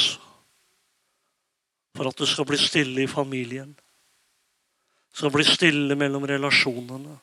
for 1.96 2.08
at 2.08 2.16
det 2.20 2.28
skal 2.28 2.46
bli 2.48 2.58
stille 2.60 3.02
i 3.02 3.10
familien. 3.10 3.72
Det 3.72 5.20
skal 5.20 5.32
bli 5.32 5.44
stille 5.48 5.96
mellom 5.96 6.26
relasjonene. 6.28 7.16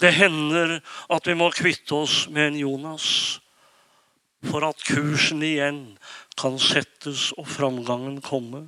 Det 0.00 0.12
hender 0.12 0.76
at 1.12 1.28
vi 1.28 1.36
må 1.36 1.48
kvitte 1.56 1.96
oss 1.96 2.26
med 2.28 2.50
en 2.50 2.58
Jonas 2.60 3.06
for 4.46 4.64
at 4.68 4.84
kursen 4.84 5.40
igjen 5.42 5.80
kan 6.36 6.58
settes 6.60 7.30
og 7.36 7.48
framgangen 7.48 8.20
komme. 8.24 8.66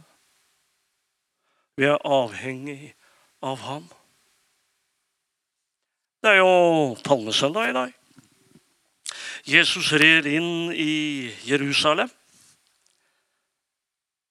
Vi 1.79 1.87
er 1.87 2.01
avhengig 2.03 2.95
av 3.45 3.61
ham. 3.63 3.87
Det 6.19 6.33
er 6.33 6.41
jo 6.41 6.97
palmesøndag 7.07 7.71
i 7.71 7.77
dag. 7.77 7.93
Jesus 9.49 9.93
rer 9.97 10.27
inn 10.27 10.73
i 10.75 11.31
Jerusalem 11.47 12.11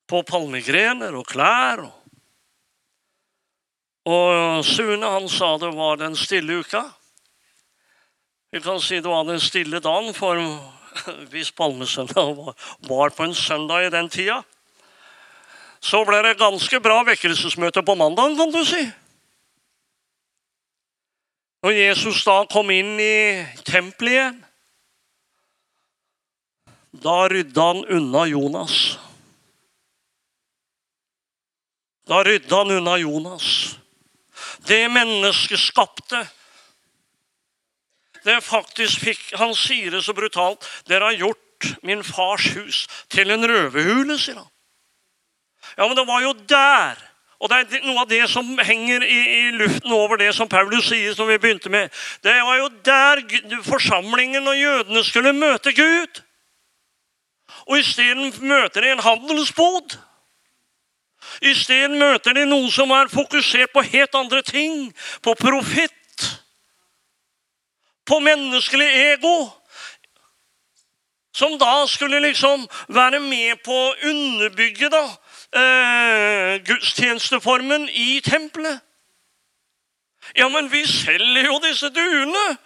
på 0.08 0.22
palmegrener 0.28 1.16
og 1.16 1.28
klær. 1.32 1.86
Og 4.08 4.66
Sune 4.68 5.10
han 5.16 5.28
sa 5.32 5.56
det 5.60 5.72
var 5.76 6.00
den 6.00 6.16
stille 6.20 6.60
uka. 6.62 6.84
Vi 8.52 8.62
kan 8.64 8.80
si 8.84 9.02
det 9.02 9.12
var 9.12 9.26
den 9.28 9.42
stille 9.44 9.82
dagen, 9.84 10.14
for 10.16 10.40
hvis 11.32 11.52
palmesøndag 11.52 12.36
var 12.88 13.10
på 13.16 13.24
en 13.24 13.36
søndag 13.36 13.88
i 13.88 13.94
den 13.94 14.10
tida, 14.10 14.42
så 15.80 16.02
ble 16.08 16.22
det 16.26 16.40
ganske 16.40 16.80
bra 16.82 17.04
vekkelsesmøte 17.08 17.84
på 17.86 17.96
mandag, 17.96 18.36
kan 18.38 18.52
du 18.52 18.64
si. 18.66 18.82
Når 21.66 21.74
Jesus 21.74 22.24
da 22.26 22.42
kom 22.50 22.70
inn 22.74 22.98
i 23.02 23.46
tempelet 23.66 24.14
igjen, 24.14 24.44
da 26.98 27.28
rydda 27.30 27.66
han 27.68 27.84
unna 27.94 28.24
Jonas. 28.26 28.76
Da 32.08 32.24
rydda 32.26 32.62
han 32.62 32.72
unna 32.80 32.96
Jonas. 32.98 33.78
Det 34.66 34.82
mennesket 34.92 35.62
skapte, 35.62 36.24
det 38.26 38.44
faktisk 38.44 39.04
fikk 39.04 39.34
Han 39.40 39.56
sier 39.56 39.92
det 39.92 40.04
så 40.06 40.14
brutalt. 40.14 40.66
Dere 40.88 41.12
har 41.12 41.20
gjort 41.20 41.72
min 41.84 42.04
fars 42.04 42.48
hus 42.56 42.86
til 43.10 43.32
en 43.34 43.46
røverhule, 43.50 44.18
sier 44.20 44.42
han. 44.42 44.50
Ja, 45.78 45.88
men 45.88 45.98
det 45.98 46.08
var 46.08 46.22
jo 46.22 46.34
der. 46.50 46.98
Og 47.38 47.50
det 47.50 47.58
er 47.58 47.84
noe 47.86 48.02
av 48.02 48.10
det 48.10 48.24
som 48.32 48.48
henger 48.66 49.04
i, 49.06 49.18
i, 49.18 49.42
luften 49.60 49.94
over 49.94 50.18
det 50.18 50.32
som 50.34 50.50
Paulus 50.50 50.88
sier, 50.90 51.14
som 51.14 51.30
vi 51.30 51.38
begynte 51.38 51.70
med. 51.70 51.94
Det 52.26 52.34
var 52.34 52.58
jo 52.58 52.70
der 52.86 53.22
forsamlingen 53.68 54.48
og 54.48 54.58
jødene 54.58 55.04
skulle 55.06 55.36
møte 55.38 55.74
Gud. 55.78 56.24
Og 57.68 57.80
isteden 57.80 58.34
møter 58.42 58.82
de 58.82 58.92
en 58.96 59.06
handelsbod. 59.06 60.00
Isteden 61.46 62.00
møter 62.00 62.34
de 62.34 62.48
noen 62.50 62.72
som 62.74 62.92
er 62.96 63.12
fokusert 63.12 63.74
på 63.74 63.86
helt 63.86 64.18
andre 64.18 64.42
ting. 64.42 64.90
På 65.22 65.36
profitt. 65.38 65.94
På 68.08 68.20
menneskelig 68.20 68.88
ego. 68.88 69.50
Som 71.36 71.60
da 71.60 71.86
skulle 71.88 72.20
liksom 72.20 72.68
være 72.88 73.20
med 73.20 73.60
på 73.66 73.74
å 73.74 73.96
underbygge 74.10 74.90
da, 74.90 75.04
eh, 75.54 76.64
gudstjenesteformen 76.66 77.90
i 77.90 78.22
tempelet. 78.26 78.80
Ja, 80.36 80.48
men 80.50 80.72
vi 80.72 80.86
selger 80.88 81.46
jo 81.46 81.60
disse 81.60 81.90
duene. 81.90 82.58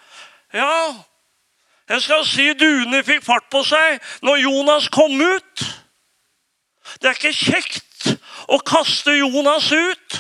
Ja, 0.53 0.93
jeg 1.89 2.01
skal 2.01 2.25
si 2.25 2.53
duene 2.53 3.03
fikk 3.03 3.23
fart 3.25 3.49
på 3.51 3.63
seg 3.67 3.99
når 4.23 4.41
Jonas 4.45 4.87
kom 4.87 5.21
ut. 5.21 5.63
Det 7.01 7.09
er 7.09 7.17
ikke 7.17 7.35
kjekt 7.35 8.13
å 8.47 8.59
kaste 8.65 9.13
Jonas 9.17 9.71
ut. 9.71 10.19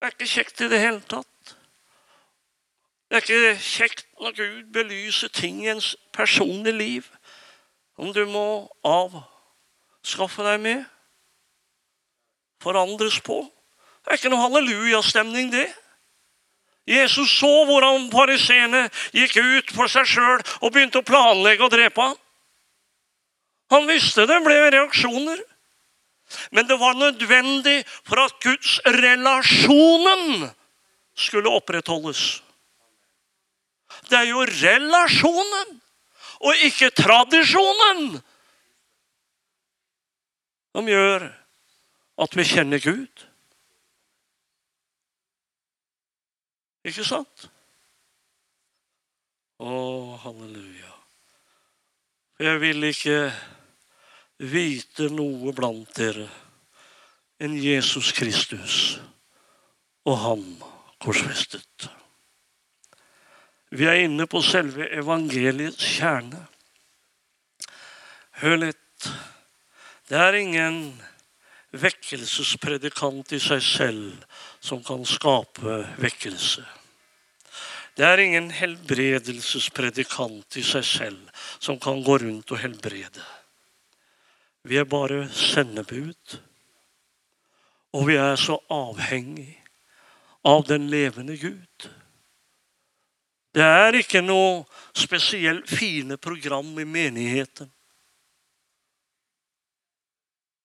Det 0.00 0.08
er 0.08 0.14
ikke 0.14 0.26
kjekt 0.32 0.60
i 0.64 0.68
det 0.72 0.80
hele 0.80 1.00
tatt. 1.04 1.50
Det 3.10 3.18
er 3.18 3.24
ikke 3.26 3.56
kjekt 3.60 4.06
når 4.22 4.36
Gud 4.38 4.70
belyser 4.72 5.28
ting 5.28 5.58
i 5.60 5.68
ens 5.68 5.92
personlige 6.14 6.76
liv 6.76 7.08
om 8.00 8.14
du 8.16 8.22
må 8.30 8.44
avskaffe 8.86 10.46
deg 10.46 10.62
med, 10.64 10.84
forandres 12.64 13.18
på. 13.20 13.42
Det 14.00 14.14
er 14.14 14.20
ikke 14.20 14.32
noe 14.32 14.46
hallelujastemning, 14.46 15.50
det. 15.52 15.66
Jesus 16.88 17.34
så 17.36 17.50
hvordan 17.68 18.08
fariseerne 18.14 18.86
gikk 19.12 19.36
ut 19.36 19.74
for 19.76 19.92
seg 19.92 20.08
sjøl 20.08 20.40
og 20.62 20.72
begynte 20.72 21.02
å 21.02 21.06
planlegge 21.06 21.66
å 21.66 21.72
drepe 21.72 22.08
ham. 22.08 22.16
Han 23.70 23.84
visste 23.90 24.24
det 24.26 24.40
ble 24.46 24.56
reaksjoner. 24.72 25.44
Men 26.50 26.68
det 26.68 26.78
var 26.80 26.94
nødvendig 26.98 27.84
for 28.06 28.22
at 28.24 28.36
Guds 28.42 28.78
relasjonen 28.86 30.50
skulle 31.14 31.50
opprettholdes. 31.50 32.42
Det 34.10 34.18
er 34.18 34.28
jo 34.30 34.44
relasjonen 34.44 35.80
og 36.40 36.64
ikke 36.64 36.90
tradisjonen 36.96 38.20
som 40.70 40.88
gjør 40.88 41.26
at 42.20 42.36
vi 42.36 42.46
kjenner 42.46 42.82
Gud. 42.82 43.24
Ikke 46.86 47.04
sant? 47.04 47.48
Å, 49.60 49.70
halleluja. 50.22 50.94
Jeg 52.40 52.60
vil 52.62 52.86
ikke 52.88 53.18
vite 54.40 55.10
noe 55.12 55.52
blant 55.52 55.92
dere 55.96 56.28
enn 57.40 57.56
Jesus 57.60 58.12
Kristus 58.16 59.00
og 60.08 60.16
ham 60.24 60.44
korsfestet. 61.00 61.88
Vi 63.70 63.86
er 63.86 64.04
inne 64.04 64.26
på 64.26 64.42
selve 64.42 64.88
evangeliets 64.96 65.84
kjerne. 65.98 66.46
Hør 68.40 68.56
litt. 68.64 69.10
Det 70.10 70.18
er 70.18 70.34
ingen 70.40 71.00
vekkelsespredikant 71.70 73.32
i 73.36 73.40
seg 73.40 73.62
selv 73.62 74.24
som 74.58 74.82
kan 74.82 75.04
skape 75.06 75.84
vekkelse. 76.02 76.64
Det 77.94 78.06
er 78.06 78.18
ingen 78.24 78.50
helbredelsespredikant 78.54 80.56
i 80.56 80.62
seg 80.66 80.84
selv 80.86 81.30
som 81.60 81.78
kan 81.78 82.02
gå 82.02 82.18
rundt 82.24 82.50
og 82.50 82.58
helbrede. 82.62 83.22
Vi 84.62 84.76
er 84.76 84.88
bare 84.88 85.28
sendebud. 85.32 86.36
Og 87.96 88.06
vi 88.06 88.16
er 88.20 88.36
så 88.38 88.58
avhengig 88.70 89.56
av 90.46 90.62
den 90.68 90.86
levende 90.92 91.36
Gud. 91.40 91.90
Det 93.50 93.66
er 93.66 93.98
ikke 93.98 94.22
noe 94.22 94.62
spesielt 94.94 95.66
fine 95.66 96.16
program 96.22 96.70
i 96.78 96.86
menigheten 96.86 97.70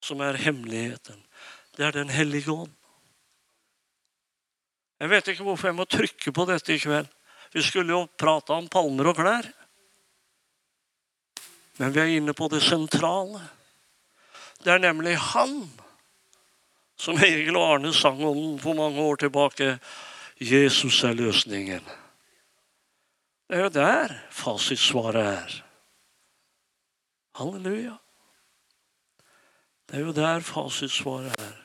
som 0.06 0.22
er 0.22 0.38
hemmeligheten. 0.38 1.18
Det 1.76 1.86
er 1.86 1.92
Den 1.92 2.10
hellige 2.10 2.52
ånd. 2.52 2.72
Jeg 5.00 5.10
vet 5.10 5.28
ikke 5.28 5.44
hvorfor 5.44 5.68
jeg 5.68 5.76
må 5.76 5.86
trykke 5.90 6.32
på 6.32 6.46
dette 6.48 6.76
i 6.76 6.80
kveld. 6.80 7.10
Vi 7.52 7.64
skulle 7.64 7.92
jo 7.92 8.06
prate 8.18 8.54
om 8.54 8.70
palmer 8.72 9.10
og 9.12 9.18
klær. 9.18 9.50
Men 11.82 11.92
vi 11.92 12.00
er 12.00 12.14
inne 12.16 12.34
på 12.38 12.48
det 12.52 12.62
sentrale. 12.64 13.42
Det 14.64 14.74
er 14.74 14.82
nemlig 14.82 15.18
Han 15.34 15.70
som 16.98 17.20
Egil 17.20 17.58
og 17.60 17.74
Arne 17.74 17.92
sang 17.94 18.22
om 18.24 18.58
for 18.60 18.78
mange 18.78 19.02
år 19.02 19.20
tilbake. 19.26 19.78
Jesus 20.40 21.04
er 21.04 21.14
løsningen. 21.14 21.84
Det 23.46 23.58
er 23.58 23.64
jo 23.68 23.70
der 23.70 24.16
fasitsvaret 24.32 25.22
er. 25.22 25.60
Halleluja. 27.36 27.98
Det 29.90 30.00
er 30.00 30.08
jo 30.08 30.16
der 30.16 30.40
fasitsvaret 30.40 31.36
er. 31.40 31.62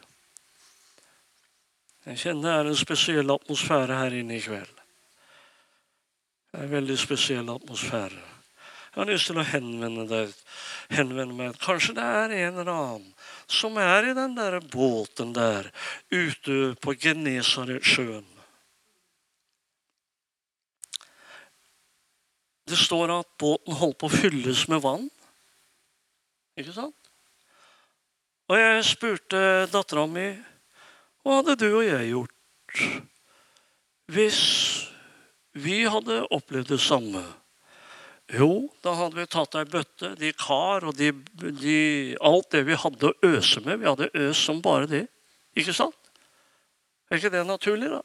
Jeg 2.07 2.18
kjenner 2.18 2.43
det 2.43 2.53
er 2.59 2.68
en 2.72 2.76
spesiell 2.76 3.30
atmosfære 3.30 3.97
her 3.97 4.18
inne 4.18 4.36
i 4.36 4.45
kveld. 4.45 4.76
Det 6.51 6.59
er 6.59 6.66
en 6.66 6.72
veldig 6.74 6.99
spesiell 6.99 7.51
atmosfære. 7.53 8.30
Jeg 9.01 9.07
har 9.07 9.14
lyst 9.14 9.30
til 9.30 9.38
å 9.40 9.44
henvende, 9.48 10.03
deg, 10.05 10.32
henvende 10.92 11.32
meg. 11.32 11.55
Kanskje 11.64 11.94
det 11.96 12.05
er 12.05 12.34
en 12.36 12.59
eller 12.61 12.68
annen 12.68 13.07
som 13.48 13.78
er 13.80 14.11
i 14.11 14.12
den 14.12 14.34
der 14.36 14.59
båten 14.61 15.32
der 15.32 15.70
ute 16.12 16.74
på 16.84 16.92
Genesaretsjøen. 17.01 18.26
Det 22.68 22.76
står 22.76 23.14
at 23.16 23.32
båten 23.40 23.80
holdt 23.80 24.03
på 24.05 24.12
å 24.12 24.12
fylles 24.12 24.66
med 24.68 24.84
vann. 24.84 25.09
Ikke 26.61 26.76
sant? 26.76 27.11
Og 28.53 28.61
jeg 28.61 28.86
spurte 28.92 29.44
dattera 29.72 30.05
mi 30.12 30.28
hva 31.24 31.40
hadde 31.40 31.57
du 31.57 31.70
og 31.70 31.86
jeg 31.88 32.12
gjort 32.12 32.86
hvis 34.12 34.46
vi 35.57 35.86
hadde 35.88 36.26
opplevd 36.28 36.76
det 36.76 36.84
samme. 36.84 37.24
Jo, 38.31 38.68
da 38.85 38.93
hadde 38.95 39.18
vi 39.18 39.26
tatt 39.26 39.57
ei 39.59 39.66
bøtte, 39.66 40.12
de 40.18 40.31
kar 40.39 40.85
og 40.87 40.95
de, 40.99 41.11
de, 41.59 41.78
alt 42.22 42.53
det 42.55 42.62
vi 42.68 42.78
hadde 42.78 43.11
å 43.11 43.16
øse 43.26 43.62
med. 43.64 43.81
Vi 43.83 43.89
hadde 43.89 44.11
øst 44.14 44.47
som 44.47 44.61
bare 44.62 44.87
det. 44.91 45.03
Ikke 45.59 45.74
sant? 45.74 45.97
Er 47.11 47.18
ikke 47.18 47.33
det 47.35 47.43
naturlig, 47.47 47.91
da? 47.91 48.05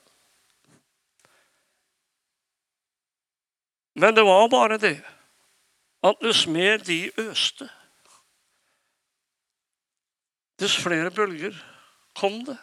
Men 3.96 4.16
det 4.18 4.26
var 4.26 4.50
bare 4.52 4.80
det 4.82 4.98
at 6.06 6.18
dess 6.22 6.44
mer 6.52 6.82
de 6.86 7.00
øste, 7.22 7.70
dess 10.60 10.76
flere 10.78 11.12
bølger 11.12 11.56
kom 12.18 12.42
det. 12.48 12.58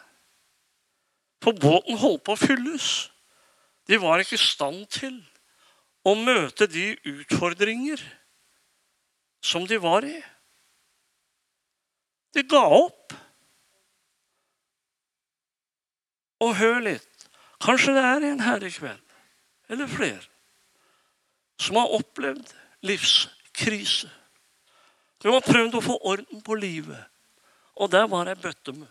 For 1.43 1.55
båten 1.59 1.99
holdt 1.99 2.23
på 2.23 2.35
å 2.35 2.39
fylles. 2.39 3.09
De 3.87 3.99
var 3.99 4.21
ikke 4.21 4.37
i 4.37 4.43
stand 4.43 4.85
til 4.93 5.17
å 6.03 6.13
møte 6.19 6.67
de 6.67 6.93
utfordringer 7.07 8.01
som 9.43 9.67
de 9.67 9.79
var 9.81 10.05
i. 10.07 10.17
De 12.33 12.43
ga 12.49 12.63
opp. 12.75 13.13
Og 16.43 16.55
hør 16.59 16.81
litt. 16.83 17.27
Kanskje 17.63 17.95
det 17.95 18.03
er 18.03 18.25
en 18.27 18.43
her 18.43 18.63
i 18.67 18.71
kveld, 18.73 19.03
eller 19.71 19.87
flere, 19.87 20.25
som 21.61 21.77
har 21.79 21.93
opplevd 21.95 22.49
livskrise. 22.83 24.09
Du 25.23 25.29
har 25.31 25.45
prøvd 25.45 25.77
å 25.79 25.83
få 25.85 25.95
orden 26.03 26.41
på 26.43 26.57
livet, 26.59 26.99
og 27.79 27.93
der 27.93 28.09
var 28.11 28.27
ei 28.27 28.35
bøtte 28.35 28.75
med. 28.75 28.89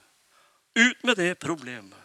Ut 0.73 1.05
med 1.05 1.19
det 1.21 1.35
problemet. 1.37 1.99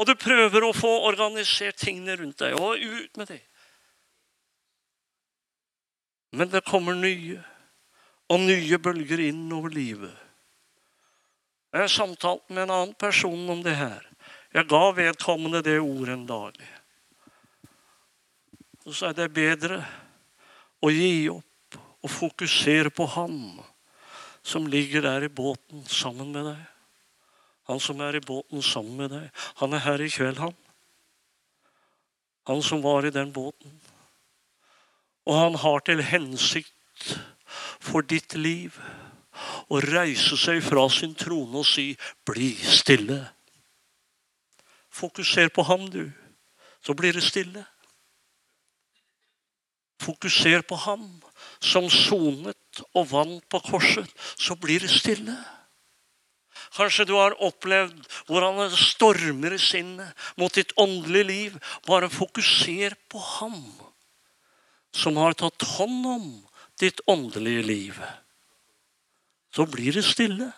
Og 0.00 0.08
du 0.08 0.14
prøver 0.16 0.64
å 0.64 0.72
få 0.76 0.88
organisert 1.08 1.76
tingene 1.80 2.16
rundt 2.16 2.40
deg, 2.40 2.56
og 2.56 2.80
ut 2.80 3.20
med 3.20 3.28
det. 3.28 3.42
Men 6.36 6.50
det 6.52 6.66
kommer 6.68 6.96
nye 6.98 7.40
og 8.28 8.42
nye 8.42 8.78
bølger 8.82 9.22
inn 9.28 9.46
over 9.54 9.72
livet. 9.72 10.12
Jeg 11.72 11.84
har 11.84 11.92
samtalt 11.92 12.44
med 12.50 12.66
en 12.66 12.74
annen 12.74 12.96
person 12.98 13.48
om 13.52 13.62
det 13.64 13.76
her. 13.78 14.04
Jeg 14.52 14.68
ga 14.68 14.82
vedkommende 14.96 15.62
det 15.64 15.78
ordet 15.80 16.14
en 16.14 16.26
dag. 16.28 16.58
Så 18.86 19.08
er 19.08 19.16
det 19.18 19.32
bedre 19.34 19.80
å 20.84 20.92
gi 20.92 21.26
opp 21.32 21.80
og 22.04 22.12
fokusere 22.12 22.92
på 22.94 23.08
han 23.16 23.38
som 24.46 24.68
ligger 24.70 25.02
der 25.08 25.26
i 25.26 25.32
båten 25.32 25.82
sammen 25.90 26.30
med 26.32 26.52
deg. 26.52 26.62
Han 27.66 27.82
som 27.82 28.00
er 28.04 28.16
i 28.16 28.22
båten 28.22 28.62
sammen 28.62 29.00
med 29.00 29.10
deg. 29.10 29.26
Han 29.58 29.74
er 29.74 29.82
her 29.88 30.04
i 30.04 30.12
kveld, 30.12 30.38
han. 30.38 30.54
Han 32.46 32.62
som 32.62 32.84
var 32.84 33.08
i 33.08 33.14
den 33.14 33.32
båten. 33.34 33.74
Og 35.26 35.34
han 35.34 35.58
har 35.62 35.82
til 35.86 36.02
hensikt 36.06 37.16
for 37.82 38.06
ditt 38.06 38.34
liv 38.38 38.76
å 39.68 39.80
reise 39.82 40.38
seg 40.40 40.62
fra 40.64 40.86
sin 40.92 41.14
trone 41.18 41.60
og 41.60 41.66
si 41.66 41.96
'bli 42.24 42.54
stille'. 42.54 43.26
Fokuser 44.90 45.48
på 45.48 45.62
ham, 45.62 45.90
du, 45.90 46.12
så 46.80 46.94
blir 46.94 47.12
det 47.12 47.22
stille. 47.22 47.64
Fokuser 50.00 50.62
på 50.62 50.76
ham 50.76 51.04
som 51.60 51.90
sonet 51.90 52.80
og 52.94 53.10
vant 53.10 53.44
på 53.48 53.60
korset, 53.60 54.08
så 54.38 54.54
blir 54.54 54.80
det 54.80 54.90
stille. 54.90 55.36
Kanskje 56.76 57.06
du 57.08 57.14
har 57.16 57.36
opplevd 57.44 58.06
hvordan 58.26 58.58
det 58.70 58.78
stormer 58.78 59.54
i 59.56 59.60
sinnet 59.60 60.12
mot 60.36 60.54
ditt 60.54 60.72
åndelige 60.76 61.24
liv. 61.24 61.58
Bare 61.86 62.10
fokuser 62.10 62.96
på 63.08 63.18
ham 63.18 63.60
som 64.96 65.18
har 65.20 65.36
tatt 65.36 65.62
hånd 65.76 66.06
om 66.08 66.28
ditt 66.80 67.00
åndelige 67.06 67.62
liv. 67.62 68.00
Så 69.54 69.66
blir 69.66 69.92
det 69.92 70.04
stille. 70.04 70.50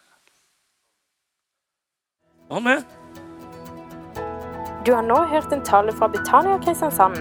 Amen. 2.50 2.84
Du 4.86 4.94
har 4.94 5.02
nå 5.02 5.18
hørt 5.28 5.52
en 5.52 5.64
tale 5.64 5.92
fra 5.92 6.08
Betania 6.08 6.58
Kristiansand. 6.64 7.18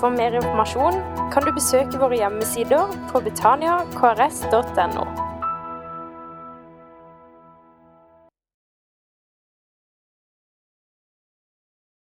For 0.00 0.10
mer 0.10 0.34
informasjon 0.34 0.98
kan 1.32 1.46
du 1.46 1.52
besøke 1.54 2.00
våre 2.00 2.18
hjemmesider 2.18 2.90
på 3.12 3.22
betaniakrs.no. 3.28 5.06